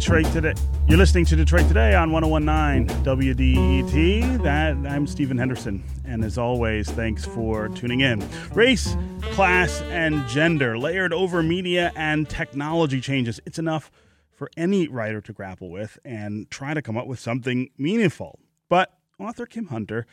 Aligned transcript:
Detroit 0.00 0.32
today. 0.32 0.54
You're 0.88 0.96
listening 0.96 1.26
to 1.26 1.36
Detroit 1.36 1.68
Today 1.68 1.94
on 1.94 2.10
1019 2.10 3.04
WDET. 3.04 4.42
That 4.42 4.74
I'm 4.90 5.06
Stephen 5.06 5.36
Henderson, 5.36 5.84
and 6.06 6.24
as 6.24 6.38
always, 6.38 6.90
thanks 6.90 7.26
for 7.26 7.68
tuning 7.68 8.00
in. 8.00 8.26
Race, 8.54 8.96
class, 9.20 9.82
and 9.90 10.26
gender 10.26 10.78
layered 10.78 11.12
over 11.12 11.42
media 11.42 11.92
and 11.96 12.26
technology 12.26 12.98
changes. 13.02 13.40
It's 13.44 13.58
enough 13.58 13.90
for 14.30 14.50
any 14.56 14.88
writer 14.88 15.20
to 15.20 15.34
grapple 15.34 15.68
with 15.68 15.98
and 16.02 16.50
try 16.50 16.72
to 16.72 16.80
come 16.80 16.96
up 16.96 17.06
with 17.06 17.20
something 17.20 17.68
meaningful. 17.76 18.38
But 18.70 18.96
author 19.18 19.44
Kim 19.44 19.66
Hunter 19.66 20.06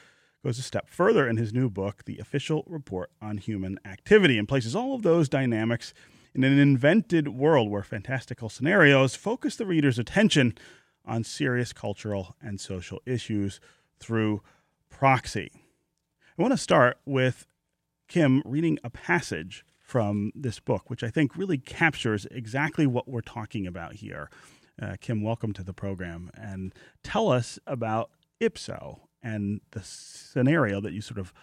goes 0.44 0.60
a 0.60 0.64
step 0.64 0.90
further 0.90 1.30
in 1.30 1.38
his 1.38 1.54
new 1.54 1.70
book, 1.70 2.04
The 2.04 2.20
Official 2.20 2.66
Report 2.68 3.10
on 3.22 3.38
Human 3.38 3.80
Activity, 3.86 4.38
and 4.38 4.50
places 4.50 4.76
all 4.76 4.96
of 4.96 5.04
those 5.04 5.30
dynamics 5.30 5.94
in 6.38 6.44
an 6.44 6.60
invented 6.60 7.30
world 7.30 7.70
where 7.70 7.82
fantastical 7.82 8.48
scenarios 8.48 9.16
focus 9.16 9.56
the 9.56 9.66
reader's 9.66 9.98
attention 9.98 10.54
on 11.04 11.24
serious 11.24 11.74
cultural 11.74 12.36
and 12.40 12.62
social 12.62 13.02
issues 13.08 13.60
through 14.00 14.44
proxy. 14.90 15.52
I 16.38 16.42
want 16.42 16.54
to 16.54 16.58
start 16.58 17.00
with 17.06 17.48
Kim 18.08 18.44
reading 18.46 18.78
a 18.84 18.90
passage 18.92 19.66
from 19.80 20.32
this 20.36 20.60
book, 20.60 20.92
which 20.92 21.04
I 21.04 21.10
think 21.10 21.36
really 21.36 21.58
captures 21.58 22.28
exactly 22.30 22.86
what 22.86 23.08
we're 23.08 23.22
talking 23.22 23.66
about 23.66 23.96
here. 23.96 24.30
Uh, 24.80 24.96
Kim, 25.02 25.24
welcome 25.24 25.54
to 25.54 25.64
the 25.64 25.74
program 25.74 26.30
and 26.36 26.72
tell 27.02 27.32
us 27.32 27.58
about 27.66 28.12
Ipso 28.40 29.08
and 29.24 29.62
the 29.72 29.82
scenario 29.82 30.80
that 30.82 30.94
you 30.94 31.02
sort 31.02 31.18
of 31.18 31.34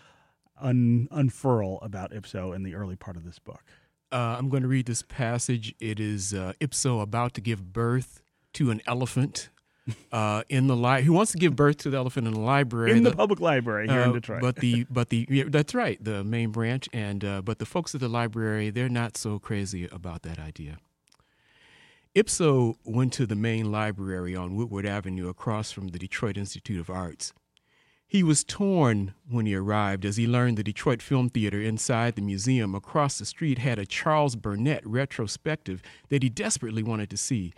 un- 0.61 1.09
unfurl 1.11 1.81
about 1.83 2.13
Ipso 2.13 2.53
in 2.53 2.63
the 2.63 2.77
early 2.77 2.95
part 2.95 3.17
of 3.17 3.25
this 3.25 3.41
book. 3.41 3.65
Uh, 4.15 4.37
I'm 4.39 4.49
going 4.49 4.63
to 4.63 4.69
read 4.69 4.87
this 4.87 5.03
passage. 5.03 5.75
It 5.81 5.99
is 5.99 6.33
uh, 6.33 6.53
Ipso 6.61 7.01
about 7.01 7.35
to 7.35 7.41
give 7.41 7.73
birth 7.73 8.23
to 8.53 8.71
an 8.71 8.81
elephant 8.87 9.49
uh, 10.13 10.45
in 10.49 10.69
the 10.69 10.77
library. 10.77 11.05
who 11.05 11.13
wants 11.13 11.33
to 11.33 11.39
give 11.39 11.57
birth 11.57 11.79
to 11.79 11.91
the 11.91 11.97
elephant 11.97 12.29
in 12.29 12.33
the 12.33 12.41
library 12.41 12.93
in 12.93 13.03
the, 13.03 13.11
the 13.11 13.17
public 13.17 13.41
library 13.41 13.89
here 13.89 14.03
in 14.03 14.11
uh, 14.11 14.13
Detroit. 14.13 14.41
But 14.41 14.57
the 14.57 14.87
but 14.91 15.09
the 15.09 15.27
yeah, 15.29 15.45
that's 15.49 15.75
right, 15.75 16.03
the 16.03 16.23
main 16.23 16.51
branch, 16.51 16.89
and 16.93 17.25
uh, 17.25 17.43
but 17.43 17.59
the 17.59 17.67
folks 17.67 17.93
at 17.93 18.01
the 18.01 18.09
library 18.09 18.71
they're 18.71 18.89
not 18.89 19.17
so 19.17 19.41
crazy 19.41 19.89
about 19.91 20.23
that 20.23 20.39
idea. 20.39 20.79
Ipso 22.15 22.77
went 22.85 23.13
to 23.15 23.27
the 23.27 23.35
main 23.35 23.73
library 23.73 24.37
on 24.37 24.55
Woodward 24.55 24.87
Avenue 24.87 25.29
across 25.29 25.73
from 25.73 25.89
the 25.89 25.99
Detroit 25.99 26.37
Institute 26.37 26.79
of 26.79 26.89
Arts. 26.89 27.33
He 28.07 28.23
was 28.23 28.45
torn 28.45 29.15
when 29.29 29.47
he 29.47 29.55
arrived 29.55 30.05
as 30.05 30.17
he 30.17 30.27
learned 30.27 30.57
the 30.57 30.63
Detroit 30.63 31.03
Film 31.03 31.29
Theater 31.31 31.61
inside 31.61 32.15
the 32.15 32.23
museum 32.23 32.75
across 32.75 33.19
the 33.19 33.25
street 33.25 33.59
had 33.59 33.79
a 33.79 33.87
Charles 33.87 34.37
Burnett 34.37 34.87
retrospective 34.87 35.83
that 36.11 36.23
he 36.23 36.29
desperately 36.29 36.83
wanted 36.83 37.11
to 37.11 37.17
see. 37.17 37.53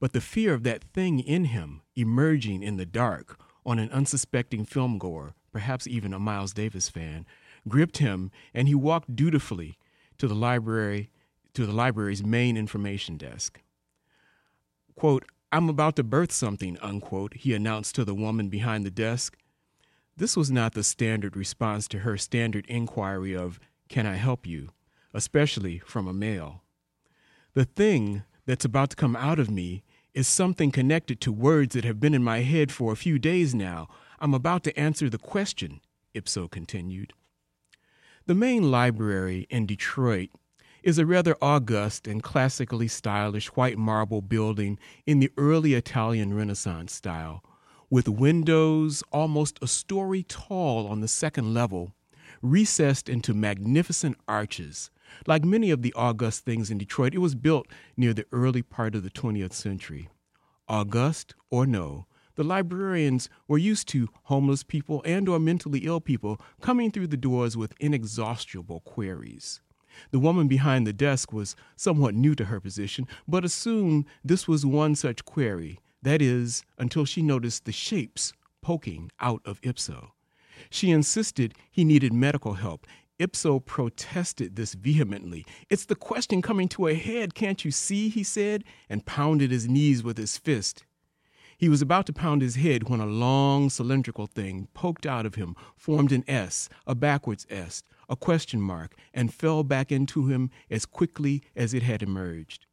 But 0.00 0.12
the 0.12 0.20
fear 0.20 0.54
of 0.54 0.62
that 0.64 0.82
thing 0.82 1.20
in 1.20 1.46
him 1.46 1.82
emerging 1.94 2.62
in 2.62 2.76
the 2.76 2.86
dark 2.86 3.38
on 3.64 3.78
an 3.78 3.90
unsuspecting 3.90 4.64
filmgoer, 4.64 5.34
perhaps 5.52 5.86
even 5.86 6.14
a 6.14 6.18
Miles 6.18 6.54
Davis 6.54 6.88
fan, 6.88 7.26
gripped 7.68 7.98
him 7.98 8.30
and 8.54 8.66
he 8.66 8.74
walked 8.74 9.14
dutifully 9.14 9.76
to 10.18 10.26
the 10.26 10.34
library 10.34 11.10
to 11.54 11.66
the 11.66 11.72
library's 11.72 12.24
main 12.24 12.56
information 12.56 13.16
desk. 13.16 13.60
Quote, 14.94 15.24
I'm 15.52 15.68
about 15.68 15.96
to 15.96 16.04
birth 16.04 16.30
something, 16.30 16.78
unquote, 16.80 17.34
he 17.34 17.54
announced 17.54 17.94
to 17.96 18.04
the 18.04 18.14
woman 18.14 18.48
behind 18.48 18.86
the 18.86 18.90
desk. 18.90 19.36
This 20.16 20.36
was 20.36 20.50
not 20.50 20.74
the 20.74 20.82
standard 20.82 21.36
response 21.36 21.88
to 21.88 22.00
her 22.00 22.16
standard 22.16 22.66
inquiry 22.66 23.34
of, 23.34 23.58
Can 23.88 24.06
I 24.06 24.16
help 24.16 24.46
you? 24.46 24.70
especially 25.12 25.78
from 25.80 26.06
a 26.06 26.12
male. 26.12 26.62
The 27.54 27.64
thing 27.64 28.22
that's 28.46 28.64
about 28.64 28.90
to 28.90 28.96
come 28.96 29.16
out 29.16 29.38
of 29.38 29.50
me 29.50 29.82
is 30.14 30.28
something 30.28 30.70
connected 30.70 31.20
to 31.20 31.32
words 31.32 31.74
that 31.74 31.84
have 31.84 32.00
been 32.00 32.14
in 32.14 32.22
my 32.22 32.40
head 32.40 32.70
for 32.70 32.92
a 32.92 32.96
few 32.96 33.18
days 33.18 33.54
now. 33.54 33.88
I'm 34.20 34.34
about 34.34 34.62
to 34.64 34.78
answer 34.78 35.08
the 35.08 35.18
question, 35.18 35.80
Ipso 36.14 36.48
continued. 36.48 37.12
The 38.26 38.34
main 38.34 38.70
library 38.70 39.46
in 39.50 39.66
Detroit 39.66 40.30
is 40.82 40.98
a 40.98 41.06
rather 41.06 41.36
august 41.42 42.06
and 42.06 42.22
classically 42.22 42.88
stylish 42.88 43.48
white 43.48 43.78
marble 43.78 44.22
building 44.22 44.78
in 45.06 45.20
the 45.20 45.32
early 45.36 45.74
Italian 45.74 46.34
Renaissance 46.34 46.94
style 46.94 47.42
with 47.90 48.08
windows 48.08 49.02
almost 49.10 49.58
a 49.60 49.66
story 49.66 50.22
tall 50.22 50.86
on 50.86 51.00
the 51.00 51.08
second 51.08 51.52
level, 51.52 51.92
recessed 52.40 53.08
into 53.08 53.34
magnificent 53.34 54.16
arches. 54.28 54.92
Like 55.26 55.44
many 55.44 55.72
of 55.72 55.82
the 55.82 55.92
august 55.94 56.44
things 56.44 56.70
in 56.70 56.78
Detroit, 56.78 57.14
it 57.14 57.18
was 57.18 57.34
built 57.34 57.66
near 57.96 58.14
the 58.14 58.26
early 58.30 58.62
part 58.62 58.94
of 58.94 59.02
the 59.02 59.10
20th 59.10 59.52
century. 59.52 60.08
August 60.68 61.34
or 61.50 61.66
no, 61.66 62.06
the 62.36 62.44
librarians 62.44 63.28
were 63.48 63.58
used 63.58 63.88
to 63.88 64.08
homeless 64.24 64.62
people 64.62 65.02
and 65.04 65.28
or 65.28 65.40
mentally 65.40 65.80
ill 65.80 66.00
people 66.00 66.40
coming 66.60 66.92
through 66.92 67.08
the 67.08 67.16
doors 67.16 67.56
with 67.56 67.74
inexhaustible 67.80 68.80
queries. 68.80 69.60
The 70.12 70.20
woman 70.20 70.46
behind 70.46 70.86
the 70.86 70.92
desk 70.92 71.32
was 71.32 71.56
somewhat 71.74 72.14
new 72.14 72.36
to 72.36 72.44
her 72.44 72.60
position, 72.60 73.08
but 73.26 73.44
assumed 73.44 74.06
this 74.24 74.46
was 74.46 74.64
one 74.64 74.94
such 74.94 75.24
query 75.24 75.80
that 76.02 76.22
is, 76.22 76.64
until 76.78 77.04
she 77.04 77.22
noticed 77.22 77.64
the 77.64 77.72
shapes 77.72 78.32
poking 78.62 79.10
out 79.20 79.42
of 79.44 79.60
Ipso. 79.62 80.12
She 80.70 80.90
insisted 80.90 81.54
he 81.70 81.84
needed 81.84 82.12
medical 82.12 82.54
help. 82.54 82.86
Ipso 83.18 83.60
protested 83.60 84.56
this 84.56 84.74
vehemently. 84.74 85.44
It's 85.68 85.84
the 85.84 85.94
question 85.94 86.40
coming 86.40 86.68
to 86.68 86.86
a 86.86 86.94
head, 86.94 87.34
can't 87.34 87.64
you 87.64 87.70
see? 87.70 88.08
he 88.08 88.22
said, 88.22 88.64
and 88.88 89.04
pounded 89.04 89.50
his 89.50 89.68
knees 89.68 90.02
with 90.02 90.16
his 90.16 90.38
fist. 90.38 90.84
He 91.58 91.68
was 91.68 91.82
about 91.82 92.06
to 92.06 92.14
pound 92.14 92.40
his 92.40 92.56
head 92.56 92.88
when 92.88 93.00
a 93.00 93.06
long 93.06 93.68
cylindrical 93.68 94.26
thing 94.26 94.68
poked 94.72 95.04
out 95.04 95.26
of 95.26 95.34
him, 95.34 95.54
formed 95.76 96.12
an 96.12 96.24
S, 96.26 96.70
a 96.86 96.94
backwards 96.94 97.46
S, 97.50 97.82
a 98.08 98.16
question 98.16 98.62
mark, 98.62 98.94
and 99.12 99.34
fell 99.34 99.62
back 99.62 99.92
into 99.92 100.26
him 100.28 100.50
as 100.70 100.86
quickly 100.86 101.42
as 101.54 101.74
it 101.74 101.82
had 101.82 102.02
emerged. 102.02 102.64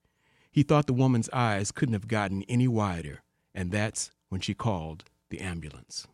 He 0.58 0.64
thought 0.64 0.88
the 0.88 0.94
woman's 0.94 1.30
eyes 1.34 1.72
couldn't 1.72 1.94
have 1.94 2.08
gotten 2.08 2.42
any 2.50 2.68
wider, 2.68 3.22
and 3.54 3.72
that's 3.72 4.10
when 4.30 4.42
she 4.42 4.56
called 4.56 5.04
the 5.30 5.40
ambulance. 5.40 6.08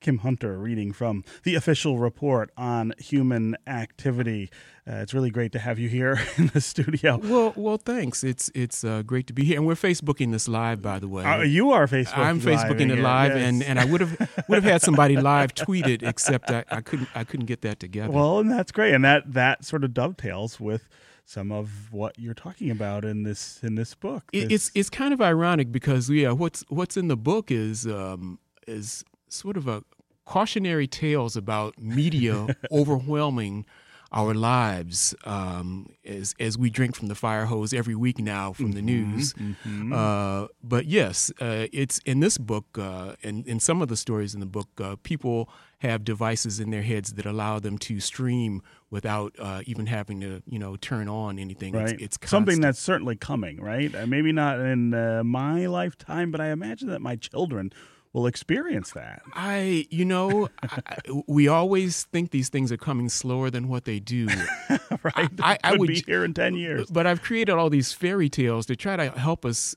Kim 0.00 0.20
Hunter 0.20 0.56
reading 0.56 0.94
from 0.94 1.22
the 1.42 1.56
official 1.56 1.98
report 1.98 2.50
on 2.56 2.94
human 2.96 3.54
activity. 3.66 4.48
Uh, 4.88 4.94
it's 4.94 5.12
really 5.12 5.28
great 5.28 5.52
to 5.52 5.58
have 5.58 5.78
you 5.78 5.90
here 5.90 6.18
in 6.38 6.46
the 6.54 6.62
studio. 6.62 7.18
Well, 7.22 7.52
well, 7.54 7.76
thanks. 7.76 8.24
It's 8.24 8.50
it's 8.54 8.82
uh, 8.82 9.02
great 9.02 9.26
to 9.26 9.34
be 9.34 9.44
here, 9.44 9.58
and 9.58 9.66
we're 9.66 9.74
Facebooking 9.74 10.32
this 10.32 10.48
live, 10.48 10.80
by 10.80 10.98
the 10.98 11.06
way. 11.06 11.22
Uh, 11.22 11.42
you 11.42 11.72
are 11.72 11.86
Facebooking. 11.86 12.16
I'm 12.16 12.40
Facebooking 12.40 12.88
live 12.88 12.98
it 12.98 13.02
live, 13.02 13.36
yes. 13.36 13.46
and, 13.46 13.62
and 13.62 13.78
I 13.78 13.84
would 13.84 14.00
have 14.00 14.44
would 14.48 14.56
have 14.56 14.64
had 14.64 14.80
somebody 14.80 15.18
live 15.18 15.52
tweet 15.54 15.86
it, 15.86 16.02
except 16.02 16.50
I, 16.50 16.64
I 16.70 16.80
couldn't 16.80 17.10
I 17.14 17.24
couldn't 17.24 17.44
get 17.44 17.60
that 17.60 17.78
together. 17.78 18.10
Well, 18.10 18.38
and 18.38 18.50
that's 18.50 18.72
great, 18.72 18.94
and 18.94 19.04
that 19.04 19.34
that 19.34 19.66
sort 19.66 19.84
of 19.84 19.92
dovetails 19.92 20.58
with 20.58 20.88
some 21.30 21.52
of 21.52 21.92
what 21.92 22.18
you're 22.18 22.34
talking 22.34 22.70
about 22.72 23.04
in 23.04 23.22
this 23.22 23.60
in 23.62 23.76
this 23.76 23.94
book. 23.94 24.24
This... 24.32 24.50
It's 24.50 24.70
it's 24.74 24.90
kind 24.90 25.14
of 25.14 25.20
ironic 25.20 25.70
because 25.70 26.10
yeah, 26.10 26.32
what's 26.32 26.64
what's 26.68 26.96
in 26.96 27.06
the 27.06 27.16
book 27.16 27.52
is 27.52 27.86
um, 27.86 28.40
is 28.66 29.04
sort 29.28 29.56
of 29.56 29.68
a 29.68 29.84
cautionary 30.24 30.88
tales 30.88 31.36
about 31.36 31.78
media 31.78 32.56
overwhelming 32.72 33.64
our 34.12 34.34
lives 34.34 35.14
um, 35.24 35.86
as 36.04 36.34
as 36.40 36.58
we 36.58 36.68
drink 36.68 36.96
from 36.96 37.08
the 37.08 37.14
fire 37.14 37.46
hose 37.46 37.72
every 37.72 37.94
week 37.94 38.18
now 38.18 38.52
from 38.52 38.66
mm-hmm, 38.66 38.74
the 38.74 38.82
news. 38.82 39.34
Mm-hmm. 39.34 39.92
Uh, 39.92 40.48
but 40.62 40.86
yes, 40.86 41.30
uh, 41.40 41.66
it's 41.72 41.98
in 42.04 42.20
this 42.20 42.36
book 42.36 42.66
uh, 42.78 43.14
and 43.22 43.46
in 43.46 43.60
some 43.60 43.80
of 43.80 43.88
the 43.88 43.96
stories 43.96 44.34
in 44.34 44.40
the 44.40 44.46
book, 44.46 44.68
uh, 44.80 44.96
people 45.02 45.48
have 45.78 46.04
devices 46.04 46.58
in 46.58 46.70
their 46.70 46.82
heads 46.82 47.14
that 47.14 47.24
allow 47.24 47.58
them 47.58 47.78
to 47.78 48.00
stream 48.00 48.62
without 48.90 49.34
uh, 49.38 49.62
even 49.66 49.86
having 49.86 50.20
to 50.20 50.42
you 50.46 50.58
know 50.58 50.76
turn 50.76 51.08
on 51.08 51.38
anything. 51.38 51.74
Right. 51.74 51.90
It's, 52.00 52.16
it's 52.16 52.30
something 52.30 52.60
that's 52.60 52.80
certainly 52.80 53.14
coming. 53.14 53.60
Right. 53.60 53.94
Uh, 53.94 54.06
maybe 54.06 54.32
not 54.32 54.58
in 54.58 54.90
my 55.26 55.66
lifetime, 55.66 56.32
but 56.32 56.40
I 56.40 56.48
imagine 56.50 56.88
that 56.88 57.00
my 57.00 57.14
children 57.14 57.72
will 58.12 58.26
experience 58.26 58.92
that. 58.92 59.22
I, 59.34 59.86
you 59.90 60.04
know, 60.04 60.48
I, 60.62 60.96
we 61.26 61.48
always 61.48 62.04
think 62.04 62.30
these 62.30 62.48
things 62.48 62.72
are 62.72 62.76
coming 62.76 63.08
slower 63.08 63.50
than 63.50 63.68
what 63.68 63.84
they 63.84 64.00
do. 64.00 64.26
right. 65.02 65.30
I, 65.40 65.58
I, 65.62 65.76
would 65.76 65.88
be 65.88 66.02
here 66.06 66.24
in 66.24 66.34
10 66.34 66.54
years. 66.54 66.90
But 66.90 67.06
I've 67.06 67.22
created 67.22 67.52
all 67.52 67.70
these 67.70 67.92
fairy 67.92 68.28
tales 68.28 68.66
to 68.66 68.76
try 68.76 68.96
to 68.96 69.10
help 69.10 69.44
us 69.44 69.76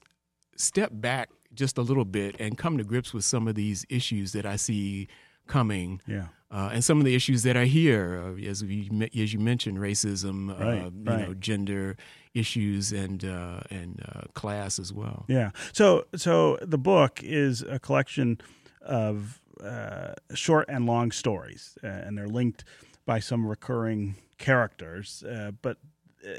step 0.56 0.90
back 0.94 1.30
just 1.54 1.78
a 1.78 1.82
little 1.82 2.06
bit 2.06 2.36
and 2.40 2.58
come 2.58 2.78
to 2.78 2.84
grips 2.84 3.14
with 3.14 3.24
some 3.24 3.48
of 3.48 3.56
these 3.56 3.86
issues 3.90 4.32
that 4.32 4.46
I 4.46 4.56
see 4.56 5.08
coming. 5.48 6.02
Yeah. 6.08 6.28
Uh, 6.50 6.70
and 6.74 6.84
some 6.84 7.00
of 7.00 7.06
the 7.06 7.16
issues 7.16 7.44
that 7.44 7.56
are 7.56 7.66
here, 7.66 8.36
uh, 8.38 8.42
as 8.48 8.64
we 8.64 8.90
as 9.16 9.34
you 9.34 9.40
mentioned, 9.40 9.80
racism, 9.80 10.52
uh, 10.52 10.64
right, 10.64 10.84
you 10.84 11.04
right. 11.04 11.28
know, 11.28 11.34
gender 11.34 11.98
issues, 12.34 12.92
and 12.92 13.24
uh, 13.24 13.62
and 13.70 14.04
uh, 14.14 14.22
class 14.34 14.80
as 14.80 14.92
well. 14.92 15.26
Yeah. 15.28 15.52
So 15.72 16.06
so 16.16 16.58
the 16.62 16.78
book 16.78 17.22
is 17.24 17.62
a 17.62 17.80
collection 17.80 18.40
of 18.82 19.42
uh, 19.64 20.14
short 20.34 20.68
and 20.70 20.86
long 20.86 21.12
stories, 21.12 21.78
and 21.82 22.18
they're 22.18 22.28
linked 22.28 22.64
by 23.06 23.20
some 23.20 23.46
recurring 23.46 24.16
characters, 24.38 25.24
but 25.62 25.78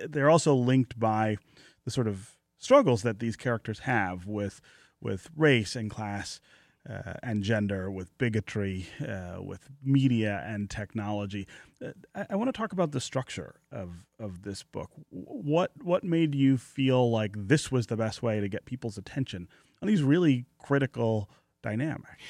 they're 0.09 0.31
also 0.31 0.55
linked 0.55 0.99
by 0.99 1.37
the 1.85 1.91
sort 1.91 2.09
of 2.09 2.33
struggles 2.59 3.03
that 3.03 3.19
these 3.19 3.37
characters 3.37 3.81
have 3.81 4.27
with 4.27 4.61
with 5.01 5.29
race 5.37 5.77
and 5.77 5.91
class 5.91 6.41
uh, 6.89 7.15
and 7.23 7.43
gender, 7.43 7.91
with 7.91 8.17
bigotry, 8.19 8.87
uh, 9.07 9.41
with 9.41 9.71
media 9.83 10.45
and 10.47 10.69
technology. 10.69 11.47
Uh, 11.83 11.91
I, 12.15 12.27
I 12.31 12.37
want 12.37 12.49
to 12.49 12.53
talk 12.53 12.73
about 12.73 12.93
the 12.93 13.01
structure 13.01 13.57
of 13.73 14.07
of 14.19 14.43
this 14.43 14.63
book. 14.63 14.91
What 15.11 15.71
what 15.83 16.05
made 16.05 16.35
you 16.35 16.59
feel 16.59 17.11
like 17.11 17.33
this 17.37 17.73
was 17.73 17.87
the 17.87 17.97
best 17.97 18.23
way 18.23 18.41
to 18.41 18.49
get 18.49 18.65
people's 18.65 18.99
attention 18.99 19.49
on 19.81 19.89
these 19.89 20.03
really 20.03 20.47
critical 20.59 21.31
dynamics? 21.63 22.23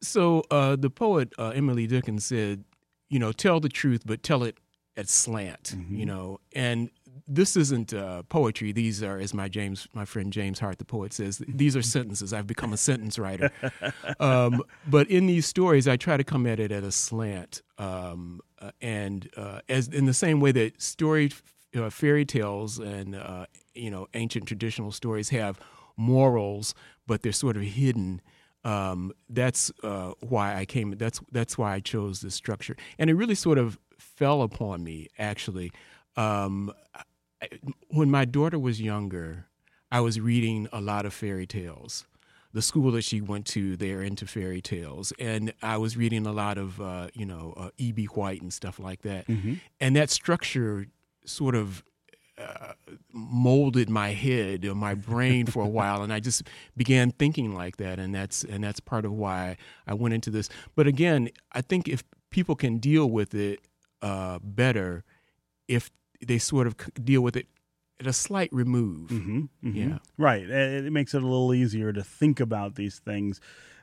So 0.00 0.44
uh, 0.50 0.76
the 0.76 0.90
poet 0.90 1.32
uh, 1.38 1.52
Emily 1.54 1.86
Dickinson 1.86 2.20
said, 2.20 2.64
you 3.08 3.18
know, 3.18 3.32
tell 3.32 3.60
the 3.60 3.68
truth, 3.68 4.02
but 4.06 4.22
tell 4.22 4.42
it 4.42 4.56
at 4.96 5.08
slant. 5.08 5.74
Mm-hmm. 5.76 5.96
You 5.96 6.06
know, 6.06 6.40
and 6.52 6.90
this 7.28 7.56
isn't 7.56 7.92
uh, 7.92 8.22
poetry. 8.24 8.72
These 8.72 9.02
are, 9.02 9.18
as 9.18 9.34
my 9.34 9.48
James, 9.48 9.86
my 9.92 10.06
friend 10.06 10.32
James 10.32 10.58
Hart, 10.58 10.78
the 10.78 10.84
poet, 10.84 11.12
says, 11.12 11.42
these 11.48 11.76
are 11.76 11.82
sentences. 11.82 12.32
I've 12.32 12.46
become 12.46 12.72
a 12.72 12.76
sentence 12.76 13.18
writer. 13.18 13.52
Um, 14.20 14.62
but 14.86 15.08
in 15.10 15.26
these 15.26 15.46
stories, 15.46 15.86
I 15.86 15.96
try 15.96 16.16
to 16.16 16.24
come 16.24 16.46
at 16.46 16.58
it 16.58 16.72
at 16.72 16.82
a 16.82 16.90
slant, 16.90 17.62
um, 17.76 18.40
uh, 18.58 18.70
and 18.80 19.28
uh, 19.36 19.60
as 19.68 19.88
in 19.88 20.06
the 20.06 20.14
same 20.14 20.40
way 20.40 20.50
that 20.52 20.80
story, 20.80 21.30
uh, 21.76 21.90
fairy 21.90 22.24
tales, 22.24 22.78
and 22.78 23.14
uh, 23.14 23.46
you 23.74 23.90
know, 23.90 24.08
ancient 24.14 24.46
traditional 24.46 24.90
stories 24.90 25.28
have 25.28 25.60
morals, 25.96 26.74
but 27.06 27.22
they're 27.22 27.32
sort 27.32 27.56
of 27.56 27.62
hidden. 27.62 28.20
Um, 28.64 29.12
that's 29.28 29.70
uh, 29.82 30.12
why 30.20 30.56
I 30.56 30.64
came. 30.64 30.92
That's 30.92 31.20
that's 31.30 31.58
why 31.58 31.74
I 31.74 31.80
chose 31.80 32.20
this 32.20 32.34
structure, 32.34 32.76
and 32.98 33.10
it 33.10 33.14
really 33.14 33.36
sort 33.36 33.58
of 33.58 33.78
fell 33.98 34.42
upon 34.42 34.82
me 34.82 35.08
actually. 35.18 35.70
Um, 36.16 36.72
when 37.88 38.10
my 38.10 38.24
daughter 38.24 38.58
was 38.58 38.80
younger, 38.80 39.46
I 39.90 40.00
was 40.00 40.20
reading 40.20 40.68
a 40.72 40.80
lot 40.80 41.06
of 41.06 41.14
fairy 41.14 41.46
tales. 41.46 42.06
The 42.52 42.62
school 42.62 42.90
that 42.92 43.02
she 43.02 43.20
went 43.20 43.46
to, 43.48 43.76
they're 43.76 44.02
into 44.02 44.26
fairy 44.26 44.62
tales, 44.62 45.12
and 45.18 45.52
I 45.62 45.76
was 45.76 45.96
reading 45.96 46.26
a 46.26 46.32
lot 46.32 46.56
of, 46.56 46.80
uh, 46.80 47.08
you 47.12 47.26
know, 47.26 47.52
uh, 47.56 47.70
E.B. 47.76 48.06
White 48.06 48.40
and 48.40 48.52
stuff 48.52 48.78
like 48.78 49.02
that. 49.02 49.26
Mm-hmm. 49.26 49.54
And 49.80 49.94
that 49.96 50.08
structure 50.10 50.86
sort 51.26 51.54
of 51.54 51.84
uh, 52.38 52.72
molded 53.12 53.90
my 53.90 54.10
head 54.10 54.64
or 54.64 54.74
my 54.74 54.94
brain 54.94 55.46
for 55.46 55.62
a 55.62 55.68
while, 55.68 56.02
and 56.02 56.12
I 56.12 56.20
just 56.20 56.44
began 56.76 57.10
thinking 57.10 57.54
like 57.54 57.76
that, 57.76 57.98
and 57.98 58.14
that's 58.14 58.44
and 58.44 58.62
that's 58.62 58.80
part 58.80 59.04
of 59.04 59.12
why 59.12 59.56
I 59.86 59.94
went 59.94 60.14
into 60.14 60.30
this. 60.30 60.48
But 60.74 60.86
again, 60.86 61.30
I 61.52 61.60
think 61.60 61.88
if 61.88 62.02
people 62.30 62.54
can 62.54 62.78
deal 62.78 63.10
with 63.10 63.34
it 63.34 63.60
uh, 64.02 64.38
better, 64.42 65.04
if 65.66 65.90
they 66.24 66.38
sort 66.38 66.66
of 66.66 66.76
deal 66.94 67.20
with 67.22 67.36
it 67.36 67.46
at 68.00 68.06
a 68.06 68.12
slight 68.12 68.50
remove. 68.52 69.10
Mm-hmm, 69.10 69.38
mm-hmm. 69.64 69.76
Yeah, 69.76 69.98
right. 70.16 70.48
It 70.48 70.92
makes 70.92 71.14
it 71.14 71.22
a 71.22 71.26
little 71.26 71.52
easier 71.54 71.92
to 71.92 72.02
think 72.02 72.40
about 72.40 72.76
these 72.76 72.98
things 72.98 73.40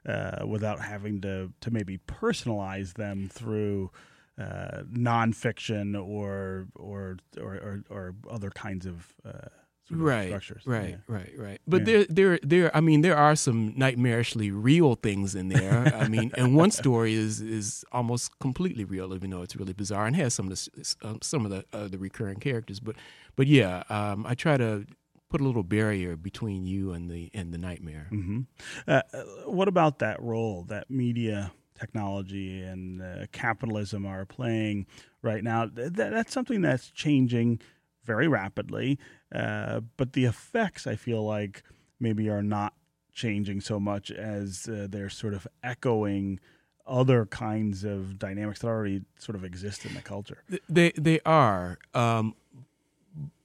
uh, 0.08 0.46
without 0.48 0.80
having 0.82 1.22
to 1.22 1.52
to 1.62 1.72
maybe 1.72 2.00
personalize 2.08 2.94
them 2.94 3.30
through 3.32 3.92
uh, 4.40 4.84
nonfiction 4.92 5.96
or 5.96 6.68
or, 6.76 7.18
or 7.38 7.54
or 7.56 7.84
or 7.90 8.16
other 8.30 8.50
kinds 8.50 8.86
of. 8.86 9.14
Uh, 9.26 9.50
Sort 9.88 10.00
of 10.00 10.06
right, 10.08 10.28
structures. 10.30 10.64
Right, 10.66 10.90
yeah. 10.90 10.96
right, 11.08 11.32
right. 11.38 11.62
But 11.68 11.82
yeah. 11.82 11.86
there, 11.86 12.06
there, 12.10 12.40
there. 12.42 12.76
I 12.76 12.82
mean, 12.82 13.02
there 13.02 13.16
are 13.16 13.36
some 13.36 13.74
nightmarishly 13.74 14.52
real 14.52 14.96
things 14.96 15.36
in 15.36 15.50
there. 15.50 15.94
I 15.96 16.08
mean, 16.10 16.32
and 16.36 16.56
one 16.56 16.72
story 16.72 17.14
is 17.14 17.40
is 17.40 17.86
almost 17.92 18.40
completely 18.40 18.84
real, 18.84 19.14
even 19.14 19.30
though 19.30 19.44
it's 19.44 19.56
really 19.56 19.74
bizarre 19.74 20.08
and 20.08 20.16
has 20.16 20.34
some 20.34 20.52
of 20.52 20.58
the 20.58 20.96
uh, 21.04 21.14
some 21.22 21.46
of 21.46 21.52
the 21.52 21.66
uh, 21.72 21.88
the 21.88 22.00
recurring 22.00 22.40
characters. 22.40 22.80
But, 22.80 22.96
but 23.36 23.46
yeah, 23.46 23.84
um, 23.90 24.26
I 24.26 24.34
try 24.34 24.58
to 24.58 24.88
put 25.30 25.40
a 25.40 25.44
little 25.44 25.64
barrier 25.64 26.16
between 26.16 26.66
you 26.66 26.92
and 26.92 27.08
the 27.08 27.30
and 27.36 27.54
the 27.54 27.60
nightmare. 27.60 28.08
Mm-hmm. 28.12 28.40
Uh, 28.88 29.02
uh 29.14 29.24
what 29.52 29.68
about 29.68 30.00
that 30.00 30.20
role 30.20 30.64
that 30.70 30.90
media? 30.90 31.52
technology 31.78 32.62
and 32.62 33.02
uh, 33.02 33.26
capitalism 33.34 34.06
are 34.06 34.26
playing 34.26 34.86
right 35.22 35.44
now. 35.44 35.68
Th- 35.68 35.92
that's 35.92 36.34
something 36.34 36.62
that's 36.62 36.90
changing 36.90 37.60
very 38.06 38.28
rapidly. 38.28 39.00
Uh, 39.34 39.82
but 39.98 40.14
the 40.14 40.26
effects, 40.26 40.88
I 40.88 40.96
feel 40.96 41.26
like, 41.26 41.64
maybe 42.00 42.30
are 42.30 42.44
not 42.44 42.74
changing 43.14 43.62
so 43.62 43.80
much 43.80 44.12
as 44.12 44.68
uh, 44.68 44.88
they're 44.90 45.10
sort 45.10 45.34
of 45.34 45.48
echoing 45.64 46.40
other 46.86 47.26
kinds 47.26 47.84
of 47.84 48.20
dynamics 48.20 48.60
that 48.60 48.68
already 48.68 49.02
sort 49.18 49.36
of 49.36 49.44
exist 49.44 49.86
in 49.86 49.94
the 49.94 50.02
culture. 50.02 50.44
They 50.70 50.92
they 50.92 51.20
are. 51.26 51.80
Um, 51.94 52.36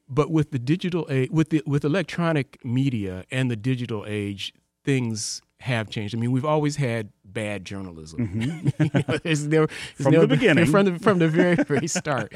but 0.08 0.30
with 0.30 0.50
the 0.50 0.58
digital 0.58 1.06
age, 1.08 1.30
with 1.30 1.50
the 1.50 1.62
with 1.66 1.84
electronic 1.84 2.62
media 2.64 3.24
and 3.30 3.50
the 3.50 3.56
digital 3.56 4.04
age, 4.06 4.52
things 4.84 5.40
have 5.60 5.88
changed. 5.88 6.14
I 6.14 6.18
mean, 6.18 6.32
we've 6.32 6.44
always 6.44 6.76
had 6.76 7.10
bad 7.24 7.64
journalism. 7.64 8.28
Mm-hmm. 8.28 8.82
you 8.82 8.90
know, 8.94 9.18
it's 9.24 9.42
never, 9.42 9.64
it's 9.64 10.02
from 10.02 10.12
never, 10.12 10.26
the 10.26 10.36
beginning, 10.36 10.66
from 10.70 10.84
the 10.86 10.98
from 10.98 11.18
the 11.18 11.28
very 11.28 11.54
very 11.54 11.86
start. 11.86 12.32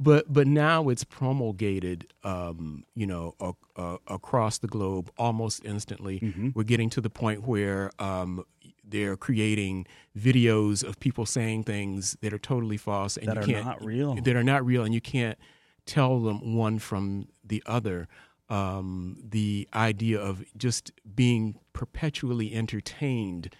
But 0.00 0.32
but 0.32 0.46
now 0.46 0.88
it's 0.88 1.04
promulgated, 1.04 2.12
um, 2.24 2.84
you 2.94 3.06
know, 3.06 3.34
a, 3.38 3.52
a, 3.76 3.98
across 4.08 4.58
the 4.58 4.66
globe 4.66 5.10
almost 5.18 5.64
instantly. 5.64 6.18
Mm-hmm. 6.20 6.48
We're 6.54 6.64
getting 6.64 6.88
to 6.90 7.00
the 7.02 7.10
point 7.10 7.46
where 7.46 7.90
um, 7.98 8.44
they're 8.82 9.16
creating 9.16 9.86
videos 10.18 10.82
of 10.82 10.98
people 10.98 11.26
saying 11.26 11.64
things 11.64 12.16
that 12.22 12.32
are 12.32 12.38
totally 12.38 12.78
false 12.78 13.18
and 13.18 13.28
that 13.28 13.36
you 13.36 13.40
are 13.42 13.44
can't, 13.44 13.66
not 13.66 13.84
real. 13.84 14.14
That 14.14 14.34
are 14.34 14.42
not 14.42 14.64
real, 14.64 14.84
and 14.84 14.94
you 14.94 15.02
can't 15.02 15.38
tell 15.84 16.18
them 16.18 16.56
one 16.56 16.78
from 16.78 17.28
the 17.44 17.62
other 17.66 18.08
um, 18.48 19.16
the 19.22 19.68
idea 19.74 20.18
of 20.18 20.44
just 20.56 20.90
being 21.14 21.58
perpetually 21.72 22.52
entertained 22.52 23.54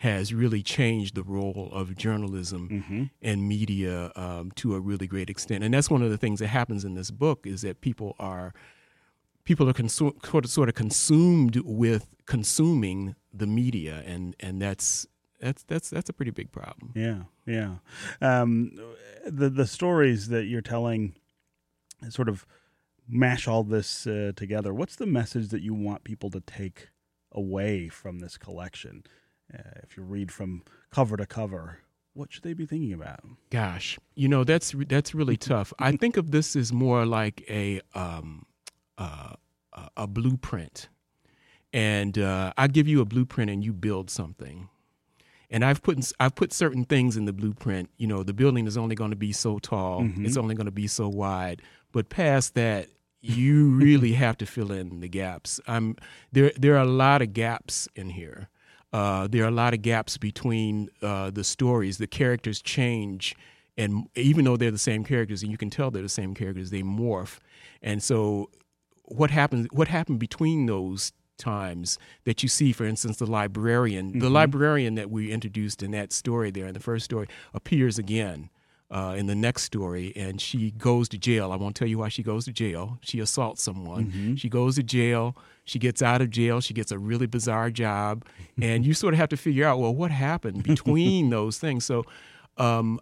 has 0.00 0.34
really 0.34 0.62
changed 0.62 1.14
the 1.14 1.22
role 1.22 1.70
of 1.72 1.96
journalism 1.96 2.68
mm-hmm. 2.68 3.04
and 3.22 3.48
media 3.48 4.12
um, 4.14 4.50
to 4.54 4.74
a 4.74 4.80
really 4.80 5.06
great 5.06 5.30
extent. 5.30 5.64
And 5.64 5.72
that's 5.72 5.88
one 5.88 6.02
of 6.02 6.10
the 6.10 6.18
things 6.18 6.40
that 6.40 6.48
happens 6.48 6.84
in 6.84 6.94
this 6.94 7.10
book 7.10 7.46
is 7.46 7.62
that 7.62 7.80
people 7.80 8.14
are 8.18 8.52
people 9.44 9.68
are 9.68 9.72
consu- 9.72 10.46
sort 10.46 10.68
of 10.68 10.74
consumed 10.74 11.56
with 11.64 12.14
consuming 12.26 13.14
the 13.32 13.46
media, 13.46 14.02
and 14.04 14.36
and 14.40 14.60
that's 14.60 15.06
that's 15.40 15.62
that's 15.62 15.88
that's 15.88 16.10
a 16.10 16.12
pretty 16.12 16.32
big 16.32 16.52
problem. 16.52 16.92
Yeah, 16.94 17.22
yeah. 17.46 17.76
Um, 18.20 18.72
the 19.24 19.48
the 19.48 19.66
stories 19.66 20.28
that 20.28 20.44
you're 20.44 20.60
telling, 20.60 21.14
sort 22.10 22.28
of 22.28 22.44
mash 23.08 23.48
all 23.48 23.62
this 23.62 24.06
uh, 24.06 24.32
together, 24.36 24.74
what's 24.74 24.96
the 24.96 25.06
message 25.06 25.48
that 25.48 25.62
you 25.62 25.72
want 25.72 26.04
people 26.04 26.28
to 26.30 26.40
take 26.40 26.88
away 27.32 27.88
from 27.88 28.18
this 28.18 28.36
collection? 28.36 29.04
Uh, 29.52 29.80
if 29.82 29.96
you 29.96 30.02
read 30.02 30.32
from 30.32 30.62
cover 30.90 31.16
to 31.16 31.26
cover, 31.26 31.78
what 32.14 32.32
should 32.32 32.42
they 32.42 32.54
be 32.54 32.66
thinking 32.66 32.92
about? 32.92 33.20
Gosh, 33.50 33.98
you 34.14 34.28
know 34.28 34.44
that's 34.44 34.74
that's 34.88 35.14
really 35.14 35.36
tough. 35.52 35.72
I 35.78 35.92
think 35.92 36.16
of 36.16 36.30
this 36.30 36.56
as 36.56 36.72
more 36.72 37.06
like 37.06 37.44
a 37.48 37.80
um, 37.94 38.46
uh, 38.98 39.34
a 39.96 40.06
blueprint, 40.06 40.88
and 41.72 42.18
uh, 42.18 42.52
I 42.56 42.68
give 42.68 42.88
you 42.88 43.00
a 43.00 43.04
blueprint 43.04 43.50
and 43.50 43.64
you 43.64 43.72
build 43.72 44.10
something. 44.10 44.68
And 45.48 45.64
I've 45.64 45.82
put 45.82 46.12
I've 46.18 46.34
put 46.34 46.52
certain 46.52 46.84
things 46.84 47.16
in 47.16 47.24
the 47.24 47.32
blueprint. 47.32 47.90
You 47.98 48.06
know, 48.08 48.22
the 48.22 48.32
building 48.32 48.66
is 48.66 48.76
only 48.76 48.96
going 48.96 49.10
to 49.10 49.16
be 49.16 49.32
so 49.32 49.58
tall. 49.58 50.02
Mm-hmm. 50.02 50.26
It's 50.26 50.36
only 50.36 50.54
going 50.54 50.66
to 50.66 50.72
be 50.72 50.88
so 50.88 51.08
wide. 51.08 51.62
But 51.92 52.08
past 52.08 52.54
that, 52.54 52.88
you 53.20 53.68
really 53.68 54.12
have 54.24 54.36
to 54.38 54.46
fill 54.46 54.72
in 54.72 55.00
the 55.00 55.08
gaps. 55.08 55.60
I'm 55.68 55.96
there. 56.32 56.50
There 56.56 56.74
are 56.74 56.82
a 56.82 56.84
lot 56.84 57.22
of 57.22 57.32
gaps 57.32 57.88
in 57.94 58.10
here. 58.10 58.48
Uh, 58.92 59.26
there 59.28 59.44
are 59.44 59.48
a 59.48 59.52
lot 59.52 59.74
of 59.74 59.82
gaps 59.82 60.16
between 60.16 60.88
uh, 61.02 61.30
the 61.30 61.44
stories. 61.44 61.98
The 61.98 62.06
characters 62.06 62.62
change, 62.62 63.34
and 63.76 64.08
even 64.14 64.44
though 64.44 64.56
they're 64.56 64.70
the 64.70 64.78
same 64.78 65.04
characters, 65.04 65.42
and 65.42 65.50
you 65.50 65.58
can 65.58 65.70
tell 65.70 65.90
they're 65.90 66.02
the 66.02 66.08
same 66.08 66.34
characters, 66.34 66.70
they 66.70 66.82
morph. 66.82 67.38
And 67.82 68.02
so, 68.02 68.50
what 69.04 69.30
happened? 69.30 69.68
What 69.72 69.88
happened 69.88 70.18
between 70.18 70.66
those 70.66 71.12
times 71.36 71.98
that 72.24 72.42
you 72.42 72.48
see, 72.48 72.72
for 72.72 72.86
instance, 72.86 73.18
the 73.18 73.26
librarian, 73.26 74.10
mm-hmm. 74.10 74.20
the 74.20 74.30
librarian 74.30 74.94
that 74.94 75.10
we 75.10 75.30
introduced 75.30 75.82
in 75.82 75.90
that 75.90 76.12
story 76.12 76.50
there 76.50 76.66
in 76.66 76.74
the 76.74 76.80
first 76.80 77.04
story 77.04 77.28
appears 77.52 77.98
again 77.98 78.48
uh, 78.90 79.14
in 79.16 79.26
the 79.26 79.34
next 79.34 79.64
story, 79.64 80.12
and 80.14 80.40
she 80.40 80.70
goes 80.72 81.08
to 81.08 81.18
jail. 81.18 81.50
I 81.50 81.56
won't 81.56 81.74
tell 81.74 81.88
you 81.88 81.98
why 81.98 82.08
she 82.08 82.22
goes 82.22 82.44
to 82.44 82.52
jail. 82.52 82.98
She 83.02 83.18
assaults 83.20 83.62
someone. 83.62 84.06
Mm-hmm. 84.06 84.34
She 84.36 84.48
goes 84.48 84.76
to 84.76 84.82
jail. 84.82 85.36
She 85.64 85.78
gets 85.78 86.02
out 86.02 86.20
of 86.20 86.30
jail. 86.30 86.60
She 86.60 86.72
gets 86.72 86.92
a 86.92 86.98
really 86.98 87.26
bizarre 87.26 87.70
job, 87.70 88.24
and 88.60 88.86
you 88.86 88.94
sort 88.94 89.14
of 89.14 89.18
have 89.18 89.28
to 89.30 89.36
figure 89.36 89.66
out, 89.66 89.78
well, 89.78 89.94
what 89.94 90.10
happened 90.10 90.62
between 90.62 91.30
those 91.30 91.58
things. 91.58 91.84
So, 91.84 92.04
um, 92.56 93.00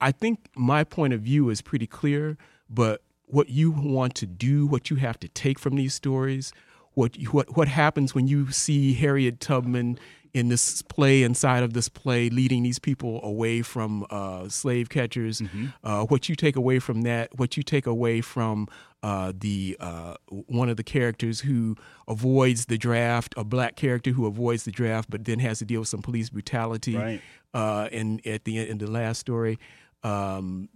I 0.00 0.10
think 0.10 0.48
my 0.56 0.82
point 0.82 1.12
of 1.12 1.20
view 1.20 1.50
is 1.50 1.62
pretty 1.62 1.86
clear, 1.86 2.36
but 2.68 3.02
what 3.26 3.48
you 3.48 3.70
want 3.70 4.16
to 4.16 4.26
do, 4.26 4.66
what 4.66 4.90
you 4.90 4.96
have 4.96 5.20
to 5.20 5.28
take 5.28 5.58
from 5.58 5.76
these 5.76 5.94
stories, 5.94 6.52
what 6.94 7.14
what 7.30 7.56
what 7.56 7.68
happens 7.68 8.12
when 8.12 8.26
you 8.26 8.50
see 8.50 8.94
Harriet 8.94 9.38
Tubman 9.38 10.00
in 10.34 10.48
this 10.48 10.82
play, 10.82 11.22
inside 11.22 11.62
of 11.62 11.72
this 11.72 11.88
play, 11.88 12.28
leading 12.28 12.62
these 12.62 12.78
people 12.78 13.20
away 13.22 13.62
from 13.62 14.06
uh, 14.10 14.48
slave 14.48 14.88
catchers. 14.88 15.40
Mm-hmm. 15.40 15.66
Uh, 15.82 16.04
what 16.04 16.28
you 16.28 16.34
take 16.34 16.56
away 16.56 16.78
from 16.78 17.02
that, 17.02 17.36
what 17.38 17.56
you 17.56 17.62
take 17.62 17.86
away 17.86 18.20
from 18.20 18.68
uh, 19.02 19.32
the 19.36 19.76
uh, 19.80 20.14
one 20.28 20.68
of 20.68 20.76
the 20.76 20.82
characters 20.82 21.40
who 21.40 21.76
avoids 22.08 22.66
the 22.66 22.78
draft, 22.78 23.34
a 23.36 23.44
black 23.44 23.76
character 23.76 24.10
who 24.10 24.26
avoids 24.26 24.64
the 24.64 24.72
draft, 24.72 25.08
but 25.10 25.24
then 25.24 25.38
has 25.38 25.58
to 25.60 25.64
deal 25.64 25.80
with 25.80 25.88
some 25.88 26.02
police 26.02 26.30
brutality. 26.30 26.96
Right. 26.96 27.22
Uh, 27.54 27.88
and 27.92 28.24
at 28.26 28.44
the 28.44 28.58
end, 28.58 28.68
in 28.68 28.78
the 28.78 28.90
last 28.90 29.18
story, 29.18 29.58
um, 30.02 30.68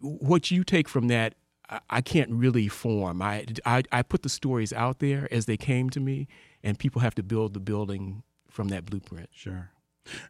what 0.00 0.50
you 0.50 0.64
take 0.64 0.88
from 0.88 1.08
that, 1.08 1.34
I, 1.68 1.80
I 1.90 2.00
can't 2.00 2.30
really 2.30 2.68
form. 2.68 3.20
I, 3.20 3.44
I 3.66 3.82
I 3.90 4.02
put 4.02 4.22
the 4.22 4.28
stories 4.28 4.72
out 4.72 5.00
there 5.00 5.28
as 5.32 5.46
they 5.46 5.56
came 5.56 5.90
to 5.90 6.00
me, 6.00 6.28
and 6.62 6.78
people 6.78 7.00
have 7.00 7.14
to 7.16 7.22
build 7.22 7.54
the 7.54 7.60
building 7.60 8.22
from 8.52 8.68
that 8.68 8.84
blueprint. 8.84 9.30
Sure. 9.32 9.70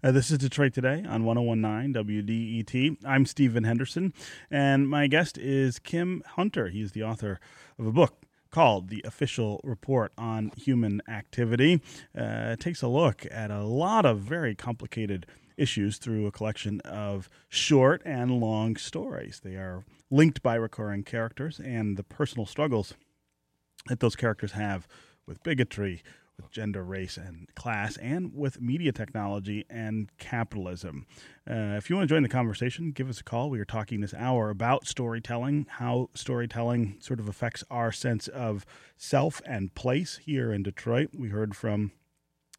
Uh, 0.02 0.12
this 0.12 0.31
is 0.31 0.38
Detroit 0.38 0.75
Today 0.75 1.05
on 1.09 1.25
1019 1.25 1.95
WDET. 2.05 2.97
I'm 3.05 3.26
Stephen 3.26 3.64
Henderson, 3.64 4.12
and 4.50 4.88
my 4.88 5.07
guest 5.07 5.38
is 5.38 5.79
Kim 5.79 6.23
Hunter. 6.37 6.69
He's 6.69 6.93
the 6.93 7.02
author 7.02 7.41
of 7.79 7.87
a 7.87 7.93
book 7.93 8.23
called 8.50 8.88
The 8.91 9.02
Official 9.05 9.61
Report 9.64 10.12
on 10.17 10.52
Human 10.57 11.00
Activity. 11.09 11.81
Uh, 12.17 12.52
it 12.52 12.61
takes 12.61 12.83
a 12.83 12.88
look 12.88 13.26
at 13.31 13.50
a 13.50 13.64
lot 13.64 14.05
of 14.05 14.21
very 14.21 14.55
complicated 14.55 15.26
issues 15.57 15.99
through 15.99 16.26
a 16.26 16.33
collection 16.33 16.81
of 16.83 17.29
short 17.49 18.02
and 18.05 18.41
long 18.41 18.76
stories. 18.76 19.41
They 19.43 19.55
are 19.55 19.85
linked 20.11 20.43
by 20.43 20.55
recurring 20.55 21.02
characters 21.02 21.59
and 21.59 21.97
the 21.97 22.05
personal 22.05 22.47
struggles 22.47 22.95
that 23.87 24.00
those 24.00 24.17
characters 24.17 24.52
have 24.52 24.87
with 25.26 25.43
bigotry, 25.43 26.02
gender, 26.51 26.83
race, 26.85 27.17
and 27.17 27.49
class, 27.55 27.97
and 27.99 28.35
with 28.35 28.61
media 28.61 28.93
technology 28.93 29.65
and 29.71 30.11
capitalism. 30.19 31.07
Uh, 31.49 31.77
if 31.77 31.89
you 31.89 31.97
want 31.97 32.09
to 32.09 32.15
join 32.15 32.23
the 32.23 32.29
conversation, 32.29 32.93
give 32.93 33.09
us 33.09 33.21
a 33.21 33.25
call. 33.25 33.51
We 33.51 33.61
are 33.61 33.65
talking 33.65 34.01
this 34.01 34.15
hour 34.15 34.51
about 34.51 34.87
storytelling, 34.87 35.67
how 35.69 36.11
storytelling 36.15 36.97
sort 37.01 37.21
of 37.21 37.29
affects 37.29 37.65
our 37.71 37.93
sense 37.93 38.29
of 38.29 38.65
self 38.97 39.41
and 39.47 39.75
place 39.75 40.21
here 40.25 40.53
in 40.53 40.63
Detroit. 40.63 41.11
We 41.13 41.29
heard 41.29 41.57
from 41.57 41.93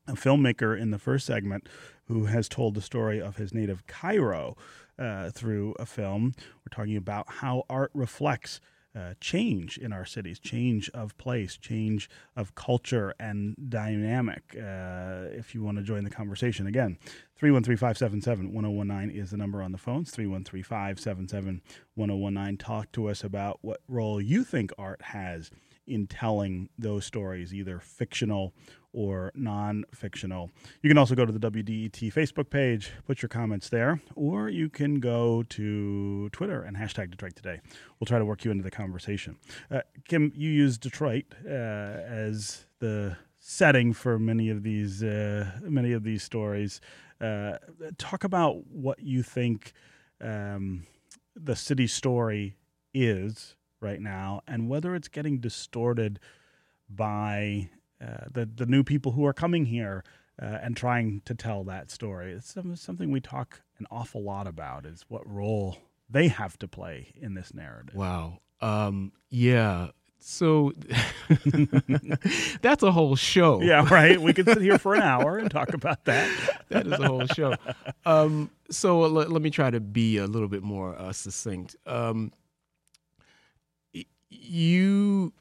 a 0.08 0.14
filmmaker 0.14 0.78
in 0.80 0.92
the 0.92 1.00
first 1.00 1.26
segment 1.26 1.68
who 2.08 2.26
has 2.26 2.50
told 2.50 2.76
the 2.76 2.82
story 2.82 3.22
of 3.22 3.38
his 3.38 3.54
native 3.54 3.88
Cairo 3.88 4.58
uh, 5.00 5.32
through 5.32 5.76
a 5.80 5.86
film. 5.86 6.34
We're 6.38 6.76
talking 6.76 6.98
about 6.98 7.26
how 7.36 7.64
art 7.70 7.92
reflects 7.94 8.60
uh, 8.96 9.14
change 9.20 9.78
in 9.78 9.92
our 9.92 10.06
cities, 10.06 10.40
change 10.40 10.90
of 10.92 11.18
place, 11.18 11.58
change 11.58 12.10
of 12.36 12.54
culture 12.56 13.14
and 13.20 13.56
dynamic. 13.70 14.56
Uh, 14.56 15.26
if 15.32 15.56
you 15.56 15.64
want 15.64 15.78
to 15.78 15.84
join 15.84 16.04
the 16.04 16.10
conversation, 16.10 16.68
again, 16.68 16.98
313 17.36 17.78
577 17.78 18.54
1019 18.54 19.18
is 19.20 19.32
the 19.32 19.38
number 19.38 19.62
on 19.62 19.72
the 19.72 19.78
phones 19.78 20.12
313 20.12 20.64
577 20.64 21.62
1019. 21.96 22.58
Talk 22.58 22.92
to 22.92 23.10
us 23.10 23.24
about 23.24 23.60
what 23.62 23.82
role 23.88 24.22
you 24.22 24.44
think 24.44 24.72
art 24.78 25.02
has 25.02 25.50
in 25.88 26.08
telling 26.08 26.70
those 26.78 27.06
stories, 27.06 27.54
either 27.54 27.80
fictional 27.80 28.54
or 28.94 29.32
non 29.36 29.84
fictional. 29.94 30.52
You 30.82 30.90
can 30.90 30.98
also 30.98 31.16
go 31.16 31.26
to 31.26 31.32
the 31.32 31.52
WDET 31.52 32.14
Facebook 32.14 32.50
page, 32.50 32.92
put 33.06 33.22
your 33.22 33.30
comments 33.30 33.70
there, 33.70 34.02
or 34.16 34.50
you 34.50 34.70
can 34.70 35.00
go 35.00 35.44
to 35.44 36.30
Twitter 36.30 36.62
and 36.62 36.78
hashtag 36.78 37.12
Detroit 37.12 37.36
Today. 37.36 37.60
We'll 38.00 38.06
try 38.06 38.20
to 38.20 38.26
work 38.26 38.46
you 38.46 38.52
into 38.52 38.64
the 38.64 38.72
conversation. 38.72 39.38
Uh, 39.70 39.82
Kim, 40.08 40.32
you 40.36 40.50
use 40.50 40.78
Detroit 40.78 41.26
uh, 41.46 41.50
as 41.50 42.66
the 42.80 43.18
setting 43.40 43.92
for 43.92 44.18
many 44.18 44.50
of 44.50 44.64
these 44.64 45.04
uh, 45.04 45.52
many 45.64 45.92
of 45.92 46.04
these 46.04 46.24
stories. 46.24 46.80
Uh, 47.20 47.58
talk 47.98 48.24
about 48.24 48.68
what 48.68 49.00
you 49.00 49.24
think 49.24 49.74
um, 50.22 50.86
the 51.36 51.56
city 51.56 51.88
story 51.88 52.56
is 52.94 53.56
right 53.84 54.02
now, 54.02 54.42
and 54.48 54.70
whether 54.70 54.96
it's 54.96 55.08
getting 55.08 55.40
distorted 55.40 56.20
by 56.90 57.70
uh, 58.02 58.26
the 58.32 58.46
the 58.46 58.66
new 58.66 58.84
people 58.84 59.12
who 59.12 59.26
are 59.26 59.34
coming 59.34 59.66
here 59.66 60.04
uh, 60.42 60.60
and 60.62 60.76
trying 60.76 61.22
to 61.26 61.36
tell 61.36 61.64
that 61.66 61.92
story. 61.92 62.32
It's 62.34 62.56
something 62.76 63.12
we 63.12 63.22
talk 63.22 63.62
an 63.78 63.86
awful 63.92 64.24
lot 64.24 64.48
about. 64.48 64.86
Is 64.86 65.06
what 65.08 65.30
role 65.30 65.78
they 66.10 66.28
have 66.30 66.58
to 66.60 66.68
play 66.68 67.14
in 67.20 67.34
this 67.34 67.54
narrative. 67.54 67.96
Wow. 67.96 68.40
Um, 68.62 69.12
yeah. 69.30 69.90
So 70.20 70.72
that's 72.62 72.82
a 72.82 72.92
whole 72.92 73.18
show. 73.18 73.62
Yeah, 73.62 73.86
right. 73.92 74.22
We 74.22 74.32
could 74.32 74.48
sit 74.48 74.62
here 74.62 74.78
for 74.78 74.96
an 74.96 75.02
hour 75.02 75.38
and 75.38 75.52
talk 75.52 75.74
about 75.74 76.06
that. 76.06 76.30
that 76.70 76.88
is 76.88 76.94
a 76.94 77.08
whole 77.08 77.28
show. 77.28 77.56
Um, 78.06 78.50
so 78.70 79.02
let, 79.02 79.32
let, 79.32 79.42
me 79.42 79.50
try 79.50 79.70
to 79.70 79.82
be 79.82 80.18
a 80.18 80.26
little 80.26 80.48
bit 80.48 80.64
more 80.64 80.98
uh, 80.98 81.12
succinct. 81.12 81.76
Um, 81.86 82.32
you 84.42 85.34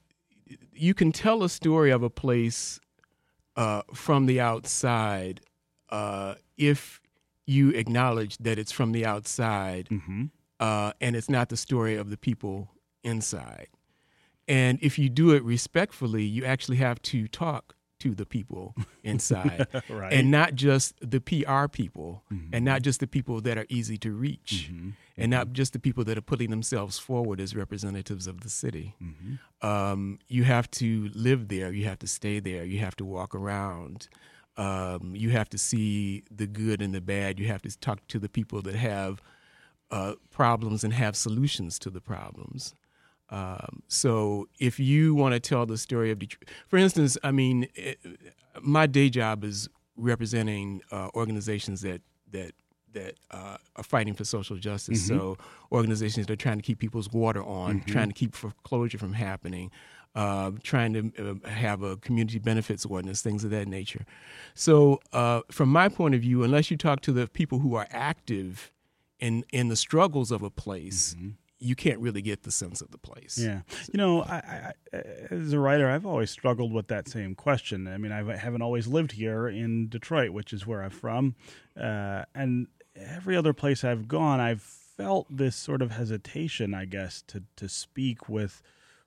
you 0.75 0.95
can 0.95 1.13
tell 1.13 1.43
a 1.43 1.49
story 1.49 1.91
of 1.91 2.03
a 2.03 2.11
place 2.11 2.81
uh, 3.57 3.83
from 3.93 4.27
the 4.27 4.41
outside 4.41 5.41
uh, 5.91 6.35
if 6.57 7.01
you 7.47 7.71
acknowledge 7.71 8.39
that 8.39 8.59
it's 8.59 8.73
from 8.73 8.93
the 8.93 9.05
outside 9.05 9.89
mm-hmm. 9.91 10.25
uh, 10.61 10.93
and 11.01 11.17
it's 11.17 11.29
not 11.29 11.49
the 11.49 11.57
story 11.57 11.97
of 11.97 12.11
the 12.11 12.17
people 12.17 12.71
inside. 13.03 13.69
And 14.49 14.79
if 14.83 14.99
you 14.99 15.09
do 15.09 15.31
it 15.33 15.43
respectfully, 15.45 16.25
you 16.25 16.45
actually 16.45 16.79
have 16.79 17.01
to 17.03 17.29
talk 17.29 17.77
to 18.01 18.15
the 18.15 18.27
people 18.27 18.75
inside 19.05 19.69
right. 19.89 20.13
and 20.13 20.31
not 20.31 20.55
just 20.55 20.95
the 21.01 21.21
PR 21.21 21.69
people 21.69 22.25
mm-hmm. 22.33 22.53
and 22.53 22.65
not 22.65 22.83
just 22.83 22.99
the 22.99 23.07
people 23.07 23.41
that 23.41 23.57
are 23.57 23.67
easy 23.69 23.97
to 23.99 24.11
reach 24.11 24.71
mm-hmm. 24.73 24.91
And 25.23 25.31
not 25.31 25.53
just 25.53 25.73
the 25.73 25.79
people 25.79 26.05
that 26.05 26.19
are 26.19 26.23
putting 26.23 26.51
themselves 26.51 26.99
forward 26.99 27.41
as 27.41 27.55
representatives 27.55 28.27
of 28.27 28.41
the 28.41 28.51
city. 28.51 28.95
Mm-hmm. 29.03 29.67
Um, 29.67 30.19
you 30.29 30.45
have 30.45 30.71
to 30.73 31.11
live 31.15 31.49
there, 31.49 31.73
you 31.73 31.85
have 31.85 31.99
to 32.01 32.07
stay 32.07 32.41
there, 32.41 32.65
you 32.65 32.81
have 32.81 32.97
to 32.97 33.05
walk 33.05 33.35
around. 33.35 34.09
Um, 34.57 35.15
you 35.17 35.31
have 35.31 35.49
to 35.51 35.59
see 35.59 36.25
the 36.31 36.47
good 36.47 36.83
and 36.83 36.95
the 36.95 37.01
bad. 37.01 37.39
You 37.39 37.47
have 37.47 37.63
to 37.63 37.79
talk 37.79 38.07
to 38.09 38.19
the 38.19 38.29
people 38.29 38.61
that 38.63 38.75
have 38.75 39.23
uh, 39.91 40.15
problems 40.31 40.85
and 40.85 40.93
have 40.93 41.17
solutions 41.17 41.79
to 41.79 41.91
the 41.91 42.03
problems. 42.03 42.75
Um, 43.31 43.83
so 43.89 44.49
if 44.61 44.79
you 44.79 45.15
want 45.15 45.33
to 45.33 45.41
tell 45.41 45.65
the 45.65 45.79
story 45.79 46.11
of 46.11 46.19
Detroit, 46.19 46.51
for 46.69 46.77
instance, 46.77 47.17
I 47.25 47.31
mean, 47.31 47.67
it, 47.75 47.99
my 48.61 48.87
day 48.87 49.09
job 49.09 49.43
is 49.43 49.71
representing 49.97 50.83
uh, 50.91 51.09
organizations 51.15 51.81
that 51.81 52.03
that 52.31 52.53
that 52.93 53.15
uh, 53.31 53.57
are 53.77 53.85
fighting 53.85 54.15
for 54.15 54.25
social 54.25 54.57
justice. 54.57 55.09
Mm-hmm. 55.09 55.19
So 55.19 55.39
organizations 55.71 56.27
that 56.27 56.33
are 56.33 56.37
trying 56.37 56.59
to 56.59 56.63
keep 56.63 56.79
people's 56.79 57.11
water 57.11 57.43
on, 57.43 57.81
Mm-hmm. 57.81 57.91
trying 57.91 58.09
to 58.09 58.15
keep 58.15 58.35
foreclosure 58.35 58.99
from 58.99 59.15
happening, 59.15 59.71
uh, 60.15 60.51
trying 60.63 60.93
to 60.95 61.41
uh, 61.45 61.49
have 61.49 61.83
a 61.83 61.97
community 61.97 62.39
benefits 62.39 62.85
ordinance, 62.85 63.23
things 63.23 63.45
of 63.45 63.51
that 63.51 63.67
nature. 63.69 64.05
So 64.55 65.01
uh, 65.13 65.41
from 65.51 65.69
my 65.71 65.89
point 65.89 66.15
of 66.15 66.21
view, 66.21 66.43
unless 66.43 66.71
you 66.71 66.77
talk 66.77 67.01
to 67.03 67.13
the 67.13 67.27
people 67.27 67.59
who 67.61 67.75
are 67.75 67.87
active 67.91 68.71
in 69.19 69.45
in 69.53 69.69
the 69.69 69.77
struggles 69.77 70.31
of 70.31 70.43
a 70.43 70.51
place. 70.51 71.15
Mm-hmm. 71.15 71.29
You 71.65 71.77
can't 71.77 72.01
really 72.01 72.23
get 72.23 72.43
the 72.43 72.51
sense 72.51 72.81
of 72.81 72.91
the 72.91 72.99
place. 72.99 73.39
Yeah, 73.39 73.61
you 73.93 73.97
know, 73.97 74.23
I, 74.23 74.73
I, 74.93 74.97
as 75.31 75.53
a 75.53 75.61
writer, 75.61 75.89
I've 75.89 76.05
always 76.05 76.29
struggled 76.29 76.73
with 76.73 76.89
that 76.89 77.07
same 77.07 77.37
question. 77.37 77.87
I 77.87 77.99
mean, 77.99 78.11
I 78.11 78.37
haven't 78.37 78.63
always 78.63 78.89
lived 78.89 79.13
here 79.13 79.47
in 79.47 79.89
Detroit, 79.89 80.31
which 80.31 80.53
is 80.53 80.67
where 80.67 80.83
I'm 80.83 80.91
from, 80.91 81.37
uh, 81.81 82.25
and 82.35 82.67
every 82.97 83.37
other 83.37 83.53
place 83.53 83.85
I've 83.85 84.09
gone, 84.09 84.41
I've 84.41 84.63
felt 84.63 85.27
this 85.31 85.57
sort 85.57 85.83
of 85.83 85.93
hesitation, 85.93 86.75
I 86.75 86.85
guess, 86.85 87.23
to 87.29 87.43
to 87.57 87.69
speak 87.69 88.29
with 88.29 88.63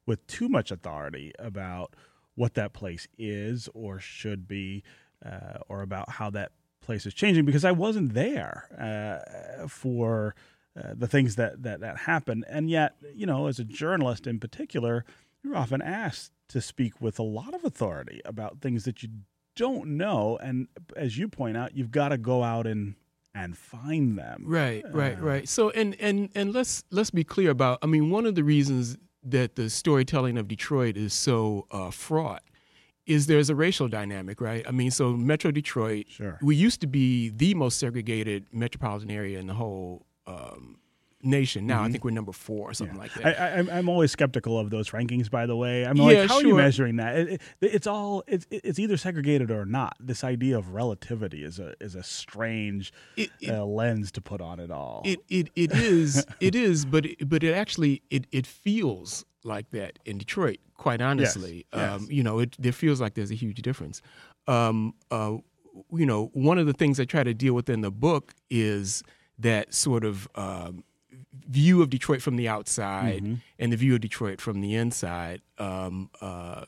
with 0.05 0.25
too 0.27 0.49
much 0.49 0.71
authority 0.71 1.31
about 1.39 1.95
what 2.35 2.53
that 2.55 2.73
place 2.73 3.07
is 3.17 3.69
or 3.73 3.99
should 3.99 4.47
be, 4.47 4.83
uh, 5.25 5.59
or 5.69 5.81
about 5.81 6.09
how 6.09 6.29
that 6.29 6.51
place 6.81 7.05
is 7.05 7.13
changing, 7.13 7.45
because 7.45 7.65
I 7.65 7.71
wasn't 7.71 8.13
there 8.13 8.67
uh, 8.77 9.67
for 9.67 10.35
uh, 10.77 10.93
the 10.93 11.07
things 11.07 11.35
that, 11.37 11.63
that 11.63 11.79
that 11.79 11.97
happen, 11.99 12.43
and 12.49 12.69
yet, 12.69 12.95
you 13.15 13.25
know, 13.25 13.47
as 13.47 13.59
a 13.59 13.63
journalist 13.63 14.27
in 14.27 14.39
particular, 14.39 15.05
you're 15.43 15.55
often 15.55 15.81
asked 15.81 16.31
to 16.49 16.61
speak 16.61 16.99
with 16.99 17.17
a 17.17 17.23
lot 17.23 17.53
of 17.53 17.63
authority 17.63 18.21
about 18.25 18.59
things 18.59 18.83
that 18.83 19.01
you 19.01 19.09
don't 19.55 19.87
know, 19.87 20.37
and 20.41 20.67
as 20.97 21.17
you 21.17 21.29
point 21.29 21.55
out, 21.55 21.75
you've 21.75 21.91
got 21.91 22.09
to 22.09 22.17
go 22.17 22.43
out 22.43 22.67
and 22.67 22.95
and 23.35 23.55
find 23.57 24.17
them. 24.17 24.43
Right, 24.47 24.83
right, 24.91 25.17
Uh, 25.19 25.21
right. 25.21 25.47
So 25.49 25.69
and 25.71 25.95
and 25.99 26.29
and 26.33 26.53
let's 26.53 26.83
let's 26.89 27.11
be 27.11 27.23
clear 27.23 27.51
about. 27.51 27.79
I 27.83 27.85
mean, 27.85 28.09
one 28.09 28.25
of 28.25 28.33
the 28.35 28.43
reasons 28.43 28.97
that 29.23 29.55
the 29.55 29.69
storytelling 29.69 30.37
of 30.37 30.47
Detroit 30.47 30.95
is 30.97 31.13
so 31.13 31.67
uh, 31.71 31.91
fraught 31.91 32.43
is 33.05 33.27
there's 33.27 33.49
a 33.51 33.55
racial 33.55 33.87
dynamic, 33.87 34.39
right? 34.41 34.65
I 34.67 34.71
mean, 34.71 34.89
so 34.89 35.13
Metro 35.13 35.51
Detroit, 35.51 36.05
Sure. 36.09 36.39
we 36.41 36.55
used 36.55 36.81
to 36.81 36.87
be 36.87 37.29
the 37.29 37.53
most 37.53 37.77
segregated 37.77 38.45
metropolitan 38.51 39.11
area 39.11 39.37
in 39.39 39.45
the 39.47 39.53
whole 39.53 40.05
um, 40.25 40.77
nation. 41.25 41.65
Now 41.67 41.83
I 41.83 41.89
think 41.89 42.03
we're 42.03 42.11
number 42.11 42.31
four 42.31 42.69
or 42.69 42.73
something 42.73 42.97
like 42.97 43.13
that. 43.15 43.25
I, 43.39 43.45
I, 43.47 43.49
I'm- 43.57 43.69
I'm 43.71 43.89
always 43.89 44.11
skeptical 44.11 44.57
of 44.59 44.69
those 44.69 44.91
rankings. 44.91 45.29
By 45.29 45.45
the 45.45 45.55
way, 45.55 45.85
I'm 45.85 45.97
like, 45.97 46.15
Yeah, 46.15 46.27
how 46.27 46.35
are 46.35 46.41
you 46.43 46.55
measuring 46.55 46.95
that? 46.97 47.17
It, 47.17 47.27
it, 47.33 47.41
it's 47.61 47.87
all 47.87 48.23
it's 48.27 48.45
it's 48.51 48.79
either 48.79 48.97
segregated 48.97 49.51
or 49.51 49.65
not. 49.65 49.95
This 49.99 50.23
idea 50.23 50.57
of 50.57 50.69
relativity 50.73 51.43
is 51.43 51.59
a 51.59 51.73
is 51.81 51.95
a 51.95 52.03
strange 52.03 52.93
It- 53.17 53.31
uh, 53.49 53.65
lens 53.65 54.11
to 54.13 54.21
put 54.21 54.39
on 54.41 54.59
it 54.59 54.71
all. 54.71 55.01
It 55.05 55.19
it 55.29 55.49
it 55.55 55.71
is 55.73 56.25
it 56.39 56.55
is, 56.55 56.85
but 56.85 57.05
it, 57.05 57.27
but 57.27 57.43
it 57.43 57.53
actually 57.53 58.01
it 58.09 58.27
it 58.31 58.45
feels 58.47 59.25
like 59.43 59.69
that 59.71 59.99
in 60.05 60.17
Detroit. 60.17 60.57
Quite 60.77 61.01
honestly, 61.01 61.65
yes. 61.73 61.91
Um, 62.01 62.07
you 62.09 62.23
know, 62.23 62.39
it 62.39 62.55
there 62.59 62.71
feels 62.71 62.99
like 63.01 63.13
there's 63.15 63.31
a 63.31 63.35
huge 63.35 63.61
difference. 63.61 64.01
Um, 64.47 64.93
uh, 65.11 65.37
you 65.91 66.05
know, 66.05 66.29
one 66.33 66.57
of 66.57 66.65
the 66.67 66.73
things 66.73 66.99
I 66.99 67.05
try 67.05 67.23
to 67.23 67.33
deal 67.33 67.53
with 67.53 67.69
in 67.69 67.81
the 67.81 67.91
book 67.91 68.33
is 68.49 69.03
that 69.39 69.73
sort 69.73 70.03
of 70.05 70.27
um, 70.35 70.83
view 71.47 71.81
of 71.81 71.89
Detroit 71.89 72.21
from 72.21 72.35
the 72.35 72.47
outside 72.47 73.23
Mm-hmm. 73.23 73.35
and 73.59 73.71
the 73.73 73.77
view 73.77 73.95
of 73.95 74.01
Detroit 74.01 74.41
from 74.41 74.61
the 74.61 74.75
inside. 74.75 75.41
Um, 75.57 76.09
uh, 76.21 76.65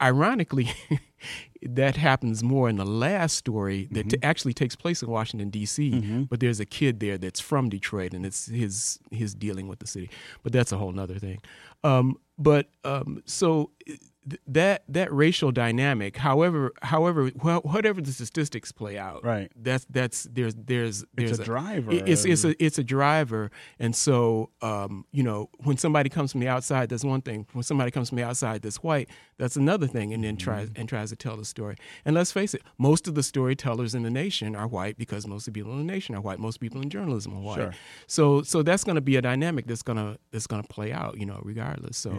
ironically, 0.00 0.70
that 1.62 1.96
happens 1.96 2.42
more 2.42 2.68
in 2.68 2.76
the 2.76 2.84
last 2.86 3.36
story 3.36 3.88
that 3.92 4.10
t- 4.10 4.18
actually 4.22 4.54
takes 4.54 4.76
place 4.76 5.02
in 5.02 5.10
Washington 5.10 5.50
D.C. 5.50 6.26
But 6.30 6.40
there's 6.40 6.60
a 6.60 6.64
kid 6.66 7.00
there 7.00 7.18
that's 7.18 7.40
from 7.40 7.68
Detroit, 7.68 8.14
and 8.14 8.24
it's 8.24 8.46
his 8.46 8.98
his 9.10 9.34
dealing 9.34 9.68
with 9.68 9.78
the 9.80 9.86
city. 9.86 10.10
But 10.42 10.52
that's 10.52 10.72
a 10.72 10.78
whole 10.78 10.98
other 10.98 11.18
thing. 11.18 11.40
Um, 11.84 12.16
but 12.38 12.68
um, 12.84 13.22
so 13.26 13.70
th- 13.86 14.40
that 14.46 14.82
that 14.88 15.12
racial 15.12 15.52
dynamic, 15.52 16.16
however, 16.16 16.72
however, 16.82 17.28
wh- 17.30 17.64
whatever 17.64 18.00
the 18.00 18.12
statistics 18.12 18.72
play 18.72 18.98
out, 18.98 19.24
Right. 19.24 19.50
That's 19.56 19.86
that's 19.88 20.24
there's 20.30 20.54
there's 20.54 21.04
there's 21.14 21.38
a 21.38 21.44
driver. 21.44 21.92
it- 21.92 22.08
It's 22.08 22.24
it's 22.24 22.44
a 22.44 22.64
it's 22.64 22.78
a 22.78 22.84
driver, 22.84 23.50
and 23.78 23.94
so 23.94 24.50
um, 24.62 25.04
you 25.12 25.22
know 25.22 25.48
when 25.64 25.76
somebody 25.76 26.08
comes 26.10 26.32
from 26.32 26.40
the 26.40 26.48
outside, 26.48 26.88
that's 26.88 27.04
one 27.04 27.22
thing. 27.22 27.46
When 27.52 27.62
somebody 27.62 27.90
comes 27.90 28.08
from 28.10 28.16
the 28.18 28.24
outside 28.24 28.62
that's 28.62 28.82
white, 28.82 29.08
that's 29.38 29.56
another 29.56 29.86
thing, 29.86 30.12
and 30.12 30.22
then 30.24 30.36
tries 30.36 30.68
Mm-hmm. 30.70 30.80
and 30.80 30.88
tries 30.88 31.10
to 31.10 31.16
tell 31.16 31.36
the 31.36 31.44
story. 31.44 31.76
And 32.04 32.14
let's 32.14 32.32
face 32.32 32.52
it, 32.54 32.62
most 32.78 33.06
of 33.08 33.14
the 33.14 33.22
storytellers 33.22 33.94
in 33.94 34.02
the 34.02 34.10
nation 34.10 34.56
are 34.56 34.66
white 34.66 34.96
because 34.98 35.26
most 35.26 35.46
of 35.46 35.54
the 35.54 35.60
people 35.60 35.72
in 35.72 35.86
the 35.86 35.92
nation 35.92 36.14
are 36.14 36.20
white. 36.20 36.38
Most 36.38 36.58
people 36.60 36.80
in 36.82 36.90
journalism 36.90 37.34
are 37.36 37.40
white. 37.40 37.56
Sure. 37.60 37.72
So 38.08 38.42
so 38.42 38.62
that's 38.62 38.82
going 38.84 38.96
to 38.96 39.00
be 39.00 39.16
a 39.16 39.22
dynamic 39.22 39.66
that's 39.66 39.82
gonna 39.82 40.18
that's 40.32 40.46
gonna 40.46 40.62
play 40.64 40.92
out, 40.92 41.18
you 41.18 41.26
know, 41.26 41.40
regardless. 41.44 41.96
So 41.96 42.10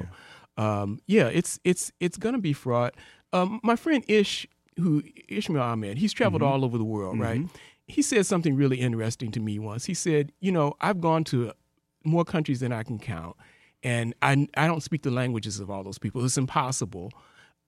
um, 0.57 0.99
yeah, 1.07 1.27
it's 1.27 1.59
it's 1.63 1.91
it's 1.99 2.17
gonna 2.17 2.39
be 2.39 2.53
fraught. 2.53 2.95
Um, 3.33 3.59
my 3.63 3.75
friend 3.75 4.03
Ish, 4.07 4.47
who 4.77 5.03
Ismael 5.27 5.61
Ahmed, 5.61 5.97
he's 5.97 6.13
traveled 6.13 6.41
all 6.41 6.63
over 6.65 6.77
the 6.77 6.85
world, 6.85 7.19
right? 7.19 7.41
He 7.87 8.01
said 8.01 8.25
something 8.25 8.55
really 8.55 8.77
interesting 8.77 9.31
to 9.31 9.39
me 9.39 9.59
once. 9.59 9.85
He 9.85 9.93
said, 9.93 10.31
you 10.39 10.51
know, 10.51 10.73
I've 10.81 10.99
gone 10.99 11.23
to 11.25 11.51
more 12.03 12.25
countries 12.25 12.59
than 12.59 12.71
I 12.71 12.83
can 12.83 12.99
count, 12.99 13.35
and 13.83 14.13
I 14.21 14.47
I 14.55 14.67
don't 14.67 14.81
speak 14.83 15.03
the 15.03 15.11
languages 15.11 15.59
of 15.59 15.69
all 15.69 15.83
those 15.83 15.97
people. 15.99 16.23
It's 16.25 16.37
impossible. 16.37 17.11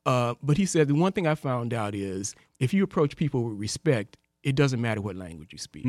Uh, 0.05 0.34
but 0.41 0.58
he 0.58 0.65
said 0.65 0.88
the 0.88 0.96
one 0.96 1.12
thing 1.12 1.27
I 1.27 1.36
found 1.36 1.74
out 1.74 1.93
is 1.93 2.34
if 2.60 2.74
you 2.74 2.84
approach 2.84 3.15
people 3.15 3.43
with 3.43 3.60
respect, 3.60 4.17
it 4.43 4.55
doesn't 4.55 4.81
matter 4.81 5.01
what 5.01 5.15
language 5.15 5.51
you 5.51 5.60
speak. 5.60 5.86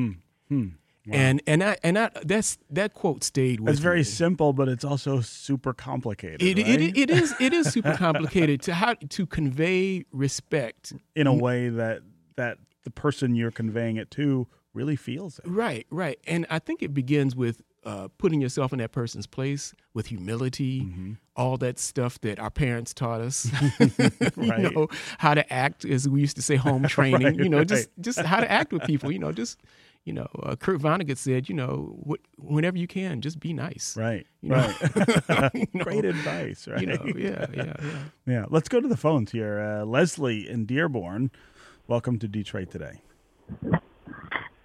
And 1.11 1.43
and 1.47 1.65
I 1.65 1.77
and 1.83 1.99
I 1.99 2.11
that's 2.25 2.59
that 2.71 2.95
quote 2.95 3.25
stayed 3.25 3.61
with 3.61 3.71
it's 3.71 3.81
very 3.81 3.99
me. 4.01 4.03
simple, 4.05 4.53
but 4.53 4.69
it's 4.69 4.85
also 4.85 5.21
super 5.21 5.73
complicated. 5.73 6.43
It, 6.43 6.59
right? 6.59 6.81
it, 6.81 6.97
it 6.97 7.11
is 7.11 7.35
it 7.41 7.53
is 7.53 7.71
super 7.73 7.95
complicated 7.97 8.61
to 8.63 8.75
how 8.75 8.95
to 8.95 9.27
convey 9.27 10.05
respect. 10.13 10.93
in 11.17 11.27
a 11.27 11.35
way 11.35 11.69
that 11.69 12.03
that 12.37 12.59
the 12.85 12.91
person 12.91 13.35
you're 13.35 13.51
conveying 13.51 13.97
it 13.97 14.11
to 14.13 14.47
really 14.75 14.97
feels 14.97 15.39
it. 15.39 15.47
Right, 15.49 15.87
right, 15.91 16.19
and 16.27 16.47
I 16.49 16.59
think 16.61 16.83
it 16.83 16.95
begins 16.95 17.35
with 17.35 17.61
uh, 17.85 18.09
putting 18.19 18.41
yourself 18.41 18.73
in 18.73 18.79
that 18.79 18.93
person's 18.93 19.27
place 19.27 19.73
with 19.95 20.07
humility, 20.07 20.83
Mm-hmm. 20.83 21.13
all 21.35 21.57
that 21.57 21.79
stuff 21.79 22.21
that 22.21 22.39
our 22.39 22.51
parents 22.51 22.93
taught 22.95 23.21
us. 23.23 23.51
you 23.81 23.91
Right. 24.37 24.73
know 24.75 24.87
how 25.19 25.35
to 25.35 25.51
act, 25.53 25.85
as 25.87 26.09
we 26.09 26.21
used 26.21 26.37
to 26.37 26.43
say, 26.43 26.57
home 26.57 26.87
training. 26.87 27.23
Right, 27.37 27.39
you 27.39 27.49
know, 27.49 27.65
just 27.65 27.89
just 28.01 28.21
how 28.21 28.41
to 28.41 28.51
act 28.51 28.73
with 28.73 28.83
people. 28.85 29.11
You 29.11 29.19
know, 29.19 29.33
just 29.33 29.59
you 30.05 30.13
know, 30.13 30.29
uh, 30.43 30.57
Kurt 30.57 30.81
Vonnegut 30.81 31.19
said, 31.19 31.49
you 31.49 31.55
know, 31.55 31.99
wh- 32.09 32.43
whenever 32.43 32.79
you 32.79 32.87
can, 32.87 33.21
just 33.21 33.39
be 33.39 33.53
nice. 33.53 33.97
Right. 33.97 34.27
You 34.41 34.51
know? 34.51 34.75
Right. 34.97 35.51
You 35.55 35.67
know, 35.75 35.85
Great 35.85 36.05
advice, 36.05 36.67
right? 36.67 36.81
You 36.81 36.87
know, 36.87 37.05
yeah, 37.17 37.47
yeah, 37.55 37.75
yeah. 37.83 37.99
Yeah. 38.27 38.45
Let's 38.49 38.69
go 38.69 38.81
to 38.81 38.89
the 38.89 38.97
phones 38.97 39.33
here. 39.33 39.61
Uh, 39.61 39.85
Leslie 39.85 40.49
in 40.49 40.65
Dearborn, 40.65 41.31
welcome 41.87 42.19
to 42.19 42.29
Detroit 42.29 42.71
today. 42.71 43.03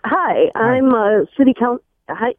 Hi, 0.05 0.51
I'm 0.55 0.93
uh, 0.93 1.25
city 1.37 1.53
council. 1.57 1.83
Hi, 2.09 2.35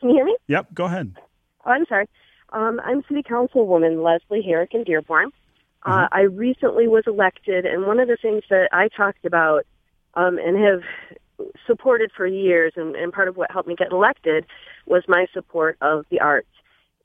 can 0.00 0.10
you 0.10 0.16
hear 0.16 0.24
me? 0.24 0.36
Yep. 0.48 0.74
Go 0.74 0.84
ahead. 0.86 1.16
Oh, 1.64 1.70
I'm 1.70 1.86
sorry. 1.86 2.08
Um, 2.52 2.80
I'm 2.84 3.02
city 3.08 3.22
councilwoman 3.22 4.02
Leslie 4.04 4.42
Herrick 4.42 4.74
in 4.74 4.84
Dearborn. 4.84 5.30
Uh, 5.86 6.08
I 6.12 6.22
recently 6.22 6.88
was 6.88 7.04
elected, 7.06 7.64
and 7.64 7.86
one 7.86 8.00
of 8.00 8.08
the 8.08 8.18
things 8.20 8.42
that 8.50 8.68
I 8.70 8.88
talked 8.94 9.24
about 9.24 9.64
um, 10.14 10.38
and 10.38 10.58
have 10.62 10.82
supported 11.66 12.10
for 12.16 12.26
years, 12.26 12.72
and, 12.76 12.96
and 12.96 13.12
part 13.12 13.28
of 13.28 13.36
what 13.36 13.50
helped 13.50 13.68
me 13.68 13.74
get 13.74 13.92
elected, 13.92 14.46
was 14.86 15.02
my 15.08 15.26
support 15.32 15.76
of 15.80 16.04
the 16.10 16.20
arts 16.20 16.48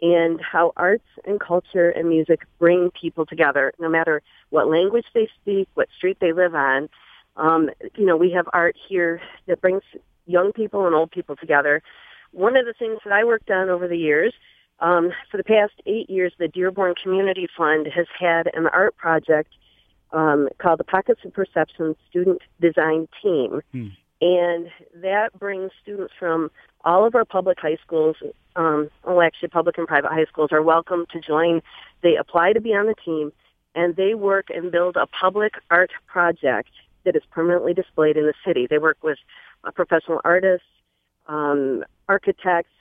and 0.02 0.42
how 0.42 0.74
arts 0.76 1.06
and 1.26 1.40
culture 1.40 1.90
and 1.90 2.10
music 2.10 2.42
bring 2.60 2.92
people 3.00 3.26
together, 3.26 3.74
no 3.80 3.90
matter 3.90 4.22
what 4.50 4.68
language 4.68 5.06
they 5.14 5.28
speak, 5.42 5.68
what 5.74 5.88
street 5.96 6.18
they 6.20 6.34
live 6.34 6.54
on. 6.54 6.90
Um, 7.38 7.70
you 7.96 8.06
know, 8.06 8.18
we 8.18 8.32
have 8.32 8.48
art 8.54 8.76
here 8.90 9.22
that 9.48 9.62
brings 9.62 9.84
young 10.26 10.52
people 10.52 10.86
and 10.86 10.96
old 10.96 11.12
people 11.12 11.36
together. 11.36 11.82
One 12.32 12.58
of 12.58 12.66
the 12.66 12.74
things 12.78 13.00
that 13.06 13.14
I 13.14 13.24
worked 13.24 13.50
on 13.50 13.70
over 13.70 13.88
the 13.88 13.98
years, 13.98 14.34
um, 14.80 15.12
for 15.32 15.38
the 15.38 15.44
past 15.44 15.74
eight 15.86 16.10
years, 16.10 16.34
the 16.38 16.50
Dearborn 16.50 16.96
Community 17.02 17.48
Fund 17.58 17.88
has 17.96 18.08
had 18.20 18.48
an 18.54 18.68
art 18.68 18.98
project 18.98 19.54
um, 20.12 20.50
called 20.62 20.80
the 20.80 20.84
Pockets 20.84 21.22
of 21.26 21.34
Perception 21.34 21.96
Student 22.10 22.42
Design 22.60 23.08
Team. 23.22 23.62
Hmm. 23.72 23.88
And 24.22 24.72
that 24.96 25.38
brings 25.38 25.72
students 25.82 26.14
from 26.18 26.50
all 26.84 27.06
of 27.06 27.16
our 27.16 27.26
public 27.26 27.60
high 27.60 27.78
schools, 27.86 28.16
um, 28.56 28.90
well, 29.04 29.22
actually 29.22 29.50
public 29.50 29.78
and 29.78 29.88
private 29.88 30.12
high 30.12 30.26
schools 30.26 30.52
are 30.52 30.62
welcome 30.62 31.06
to 31.12 31.20
join. 31.20 31.62
They 32.02 32.16
apply 32.16 32.54
to 32.54 32.62
be 32.62 32.74
on 32.74 32.86
the 32.86 32.96
team, 33.04 33.34
and 33.76 33.96
they 33.96 34.14
work 34.14 34.48
and 34.50 34.72
build 34.72 34.96
a 34.96 35.08
public 35.08 35.56
art 35.70 35.92
project 36.08 36.70
that 37.04 37.16
is 37.16 37.24
permanently 37.32 37.74
displayed 37.74 38.18
in 38.18 38.26
the 38.26 38.34
city. 38.46 38.68
They 38.70 38.78
work 38.78 38.98
with 39.04 39.18
uh, 39.64 39.72
professional 39.72 40.22
artists, 40.24 40.68
um, 41.28 41.84
architects, 42.08 42.72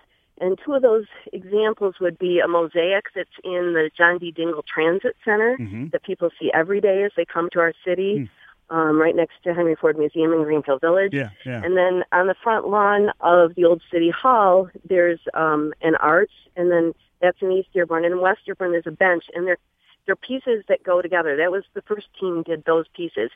and 0.41 0.59
two 0.65 0.75
of 0.75 0.83
those 0.83 1.07
examples 1.33 1.97
would 2.01 2.19
be 2.19 2.41
a 2.41 2.49
mosaic 2.49 3.07
that's 3.15 3.29
in 3.45 3.73
the 3.73 3.91
John 3.97 4.19
D. 4.19 4.33
Dingell 4.33 4.67
Transit 4.67 5.17
Center 5.25 5.57
Mhm. 5.59 5.93
that 5.93 6.03
people 6.03 6.31
see 6.39 6.51
every 6.53 6.81
day 6.81 7.05
as 7.05 7.13
they 7.17 7.25
come 7.25 7.49
to 7.51 7.61
our 7.61 7.73
city, 7.85 8.29
um, 8.71 9.01
right 9.01 9.15
next 9.15 9.35
to 9.45 9.55
Henry 9.55 9.75
Ford 9.75 9.99
Museum 9.99 10.33
in 10.33 10.43
Greenfield 10.43 10.81
Village. 10.81 11.13
Yeah. 11.13 11.31
Yeah. 11.45 11.63
And 11.65 11.77
then 11.77 12.05
on 12.13 12.27
the 12.27 12.35
front 12.43 12.69
lawn 12.69 13.11
of 13.21 13.55
the 13.55 13.65
old 13.65 13.83
city 13.93 14.11
hall, 14.11 14.69
there's 14.89 15.21
um, 15.35 15.73
an 15.83 15.95
arch, 15.97 16.33
and 16.57 16.71
then 16.71 16.95
that's 17.21 17.41
in 17.41 17.53
East 17.53 17.69
Dearborn. 17.73 18.05
And 18.05 18.15
in 18.15 18.21
West 18.21 18.41
Dearborn, 18.47 18.73
there's 18.73 18.87
a 18.87 18.91
bench, 18.91 19.25
and 19.35 19.47
they're 19.47 19.59
they're 20.07 20.17
pieces 20.17 20.65
that 20.69 20.83
go 20.83 21.01
together. 21.01 21.37
That 21.37 21.51
was 21.51 21.65
the 21.73 21.83
first 21.83 22.07
team 22.21 22.43
did 22.43 22.65
those 22.65 22.87
pieces, 22.95 23.31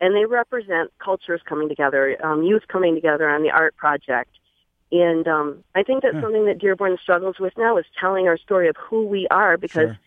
and 0.00 0.14
they 0.14 0.26
represent 0.26 0.90
cultures 0.98 1.40
coming 1.46 1.68
together, 1.68 2.16
um, 2.24 2.42
youth 2.42 2.64
coming 2.68 2.94
together 2.94 3.28
on 3.28 3.42
the 3.42 3.50
art 3.50 3.76
project. 3.76 4.30
And 4.92 5.26
um, 5.28 5.62
I 5.74 5.82
think 5.82 6.02
that's 6.02 6.16
Huh. 6.16 6.22
something 6.22 6.46
that 6.46 6.58
Dearborn 6.58 6.98
struggles 7.00 7.38
with 7.38 7.56
now 7.56 7.76
is 7.76 7.86
telling 7.98 8.26
our 8.28 8.36
story 8.36 8.68
of 8.68 8.76
who 8.76 9.06
we 9.06 9.28
are 9.30 9.56
because 9.56 9.88
Sure. 9.90 9.98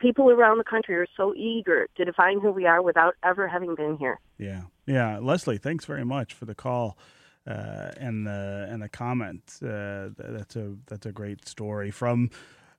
People 0.00 0.30
around 0.30 0.58
the 0.58 0.64
country 0.64 0.96
are 0.96 1.06
so 1.16 1.34
eager 1.36 1.86
to 1.96 2.04
define 2.04 2.40
who 2.40 2.50
we 2.50 2.66
are 2.66 2.82
without 2.82 3.14
ever 3.22 3.46
having 3.46 3.74
been 3.74 3.96
here. 3.96 4.18
Yeah, 4.38 4.62
yeah. 4.86 5.18
Leslie, 5.18 5.58
thanks 5.58 5.84
very 5.84 6.04
much 6.04 6.34
for 6.34 6.46
the 6.46 6.54
call 6.54 6.98
uh, 7.46 7.92
and 7.96 8.26
the 8.26 8.66
and 8.68 8.82
the 8.82 8.88
comment. 8.88 9.42
Uh, 9.62 10.08
that's 10.18 10.56
a 10.56 10.74
that's 10.86 11.06
a 11.06 11.12
great 11.12 11.46
story 11.46 11.90
from 11.90 12.30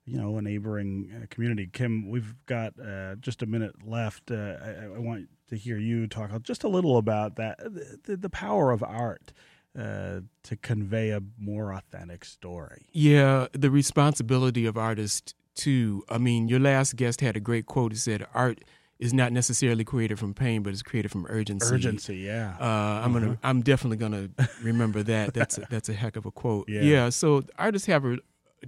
you 0.04 0.18
know 0.20 0.36
a 0.36 0.42
neighboring 0.42 1.10
uh, 1.16 1.26
community. 1.30 1.68
Kim, 1.72 2.10
we've 2.10 2.34
got 2.46 2.74
uh, 2.78 3.14
just 3.16 3.42
a 3.42 3.46
minute 3.46 3.86
left. 3.86 4.30
Uh, 4.30 4.56
I, 4.62 4.96
I 4.96 4.98
want 4.98 5.28
to 5.48 5.56
hear 5.56 5.78
you 5.78 6.06
talk 6.06 6.30
just 6.42 6.64
a 6.64 6.68
little 6.68 6.98
about 6.98 7.36
that 7.36 7.58
the, 8.04 8.16
the 8.16 8.30
power 8.30 8.70
of 8.70 8.82
art 8.82 9.32
uh, 9.78 10.20
to 10.42 10.56
convey 10.56 11.10
a 11.10 11.22
more 11.38 11.72
authentic 11.72 12.24
story. 12.24 12.86
Yeah, 12.92 13.46
the 13.52 13.70
responsibility 13.70 14.66
of 14.66 14.76
artists 14.76 15.34
too. 15.54 16.04
I 16.08 16.18
mean, 16.18 16.48
your 16.48 16.60
last 16.60 16.96
guest 16.96 17.20
had 17.20 17.36
a 17.36 17.40
great 17.40 17.66
quote. 17.66 17.92
He 17.92 17.98
said, 17.98 18.26
"Art 18.34 18.62
is 18.98 19.12
not 19.12 19.32
necessarily 19.32 19.84
created 19.84 20.18
from 20.18 20.32
pain, 20.34 20.62
but 20.62 20.72
it's 20.72 20.82
created 20.82 21.10
from 21.10 21.26
urgency." 21.28 21.74
Urgency, 21.74 22.16
yeah. 22.18 22.56
Uh, 22.60 23.02
I'm 23.04 23.12
gonna. 23.12 23.38
I'm 23.42 23.62
definitely 23.62 23.96
gonna 23.98 24.30
remember 24.62 25.02
that. 25.02 25.34
That's 25.34 25.58
a, 25.58 25.66
that's 25.70 25.88
a 25.88 25.92
heck 25.94 26.16
of 26.16 26.26
a 26.26 26.30
quote. 26.30 26.68
Yeah. 26.68 26.82
yeah 26.82 27.08
So 27.10 27.42
artists 27.58 27.86
have, 27.86 28.04
a, 28.04 28.18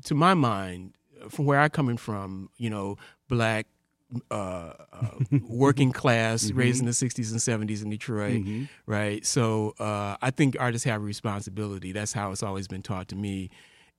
to 0.04 0.14
my 0.14 0.34
mind, 0.34 0.94
from 1.28 1.46
where 1.46 1.58
I'm 1.60 1.70
coming 1.70 1.96
from, 1.96 2.50
you 2.58 2.68
know, 2.68 2.96
black, 3.28 3.66
uh, 4.30 4.34
uh, 4.92 5.08
working 5.48 5.90
class, 5.92 6.50
raised 6.50 6.80
in 6.80 6.86
the 6.86 6.92
'60s 6.92 7.30
and 7.30 7.40
'70s 7.70 7.82
in 7.82 7.90
Detroit, 7.90 8.42
Mhm. 8.44 8.68
right? 8.86 9.24
So 9.24 9.74
uh, 9.78 10.16
I 10.20 10.30
think 10.30 10.56
artists 10.60 10.84
have 10.84 11.00
a 11.00 11.04
responsibility. 11.04 11.92
That's 11.92 12.12
how 12.12 12.30
it's 12.32 12.42
always 12.42 12.68
been 12.68 12.82
taught 12.82 13.08
to 13.08 13.16
me. 13.16 13.50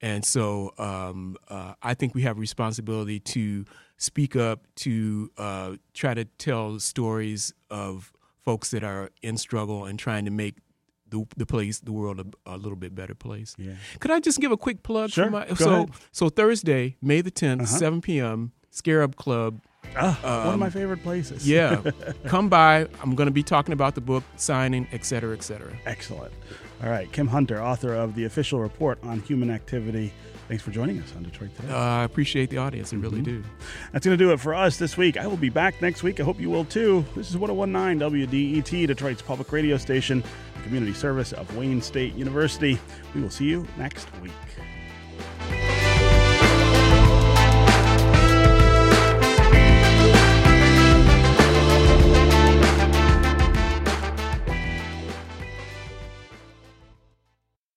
And 0.05 0.23
so 0.23 0.71
um, 0.77 1.35
uh, 1.49 1.73
I 1.81 1.95
think 1.95 2.13
we 2.13 2.21
have 2.21 2.37
a 2.37 2.39
responsibility 2.39 3.19
to 3.21 3.65
speak 3.97 4.35
up, 4.35 4.67
to 4.75 5.31
uh, 5.35 5.71
try 5.95 6.13
to 6.13 6.25
tell 6.37 6.79
stories 6.79 7.53
of 7.71 8.13
folks 8.43 8.69
that 8.69 8.83
are 8.83 9.09
in 9.23 9.35
struggle 9.37 9.85
and 9.85 9.97
trying 9.97 10.25
to 10.25 10.31
make 10.31 10.57
the, 11.09 11.25
the 11.37 11.47
place, 11.47 11.79
the 11.79 11.91
world, 11.91 12.19
a, 12.19 12.53
a, 12.53 12.57
little 12.57 12.75
bit 12.75 12.93
better 12.93 13.15
place. 13.15 13.55
Yeah. 13.57 13.73
Could 13.99 14.11
I 14.11 14.19
just 14.19 14.39
give 14.39 14.51
a 14.51 14.57
quick 14.57 14.83
plug? 14.83 15.09
Sure. 15.09 15.25
For 15.25 15.31
my, 15.31 15.47
so, 15.55 15.73
ahead. 15.73 15.89
so 16.11 16.29
Thursday, 16.29 16.97
May 17.01 17.21
the 17.21 17.31
10th, 17.31 17.61
Uh-huh. 17.63 17.65
7 17.65 18.01
p.m., 18.01 18.51
Scarab 18.69 19.15
Club. 19.15 19.59
Ah, 19.95 20.19
one 20.21 20.47
of 20.47 20.53
Um, 20.55 20.59
my 20.59 20.69
favorite 20.69 21.01
places. 21.01 21.47
Yeah, 21.47 21.81
come 22.25 22.49
by. 22.49 22.87
I'm 23.01 23.15
going 23.15 23.27
to 23.27 23.31
be 23.33 23.43
talking 23.43 23.73
about 23.73 23.95
the 23.95 24.01
book, 24.01 24.23
signing, 24.35 24.87
et 24.91 25.03
cetera, 25.05 25.33
et 25.35 25.43
cetera. 25.43 25.71
Excellent. 25.85 26.33
All 26.83 26.89
right. 26.89 27.11
Kim 27.11 27.27
Hunter, 27.27 27.61
author 27.61 27.93
of 27.93 28.15
The 28.15 28.25
Official 28.25 28.59
Report 28.59 28.99
on 29.03 29.21
Human 29.21 29.49
Activity. 29.49 30.13
Thanks 30.47 30.61
for 30.61 30.69
joining 30.69 30.99
us 31.01 31.11
on 31.15 31.23
Detroit 31.23 31.55
Today. 31.55 31.73
Uh, 31.73 31.77
I 31.77 32.03
appreciate 32.03 32.51
the 32.51 32.57
audience. 32.57 32.91
Mm-hmm. 32.91 33.01
really 33.01 33.21
do. 33.21 33.43
That's 33.91 34.05
going 34.05 34.17
to 34.17 34.23
do 34.23 34.31
it 34.31 34.39
for 34.39 34.53
us 34.53 34.77
this 34.77 34.95
week. 34.95 35.17
I 35.17 35.25
will 35.25 35.37
be 35.37 35.49
back 35.49 35.81
next 35.81 36.03
week. 36.03 36.19
I 36.19 36.23
hope 36.23 36.39
you 36.39 36.49
will 36.51 36.65
too. 36.65 37.03
This 37.15 37.29
is 37.31 37.37
1019 37.37 38.27
WDET, 38.27 38.87
Detroit's 38.87 39.23
public 39.23 39.51
radio 39.51 39.77
station, 39.77 40.23
community 40.63 40.93
service 40.93 41.33
of 41.33 41.55
Wayne 41.57 41.81
State 41.81 42.13
University. 42.13 42.79
We 43.15 43.21
will 43.21 43.31
see 43.31 43.45
you 43.45 43.65
next 43.77 44.07
week. 44.21 44.31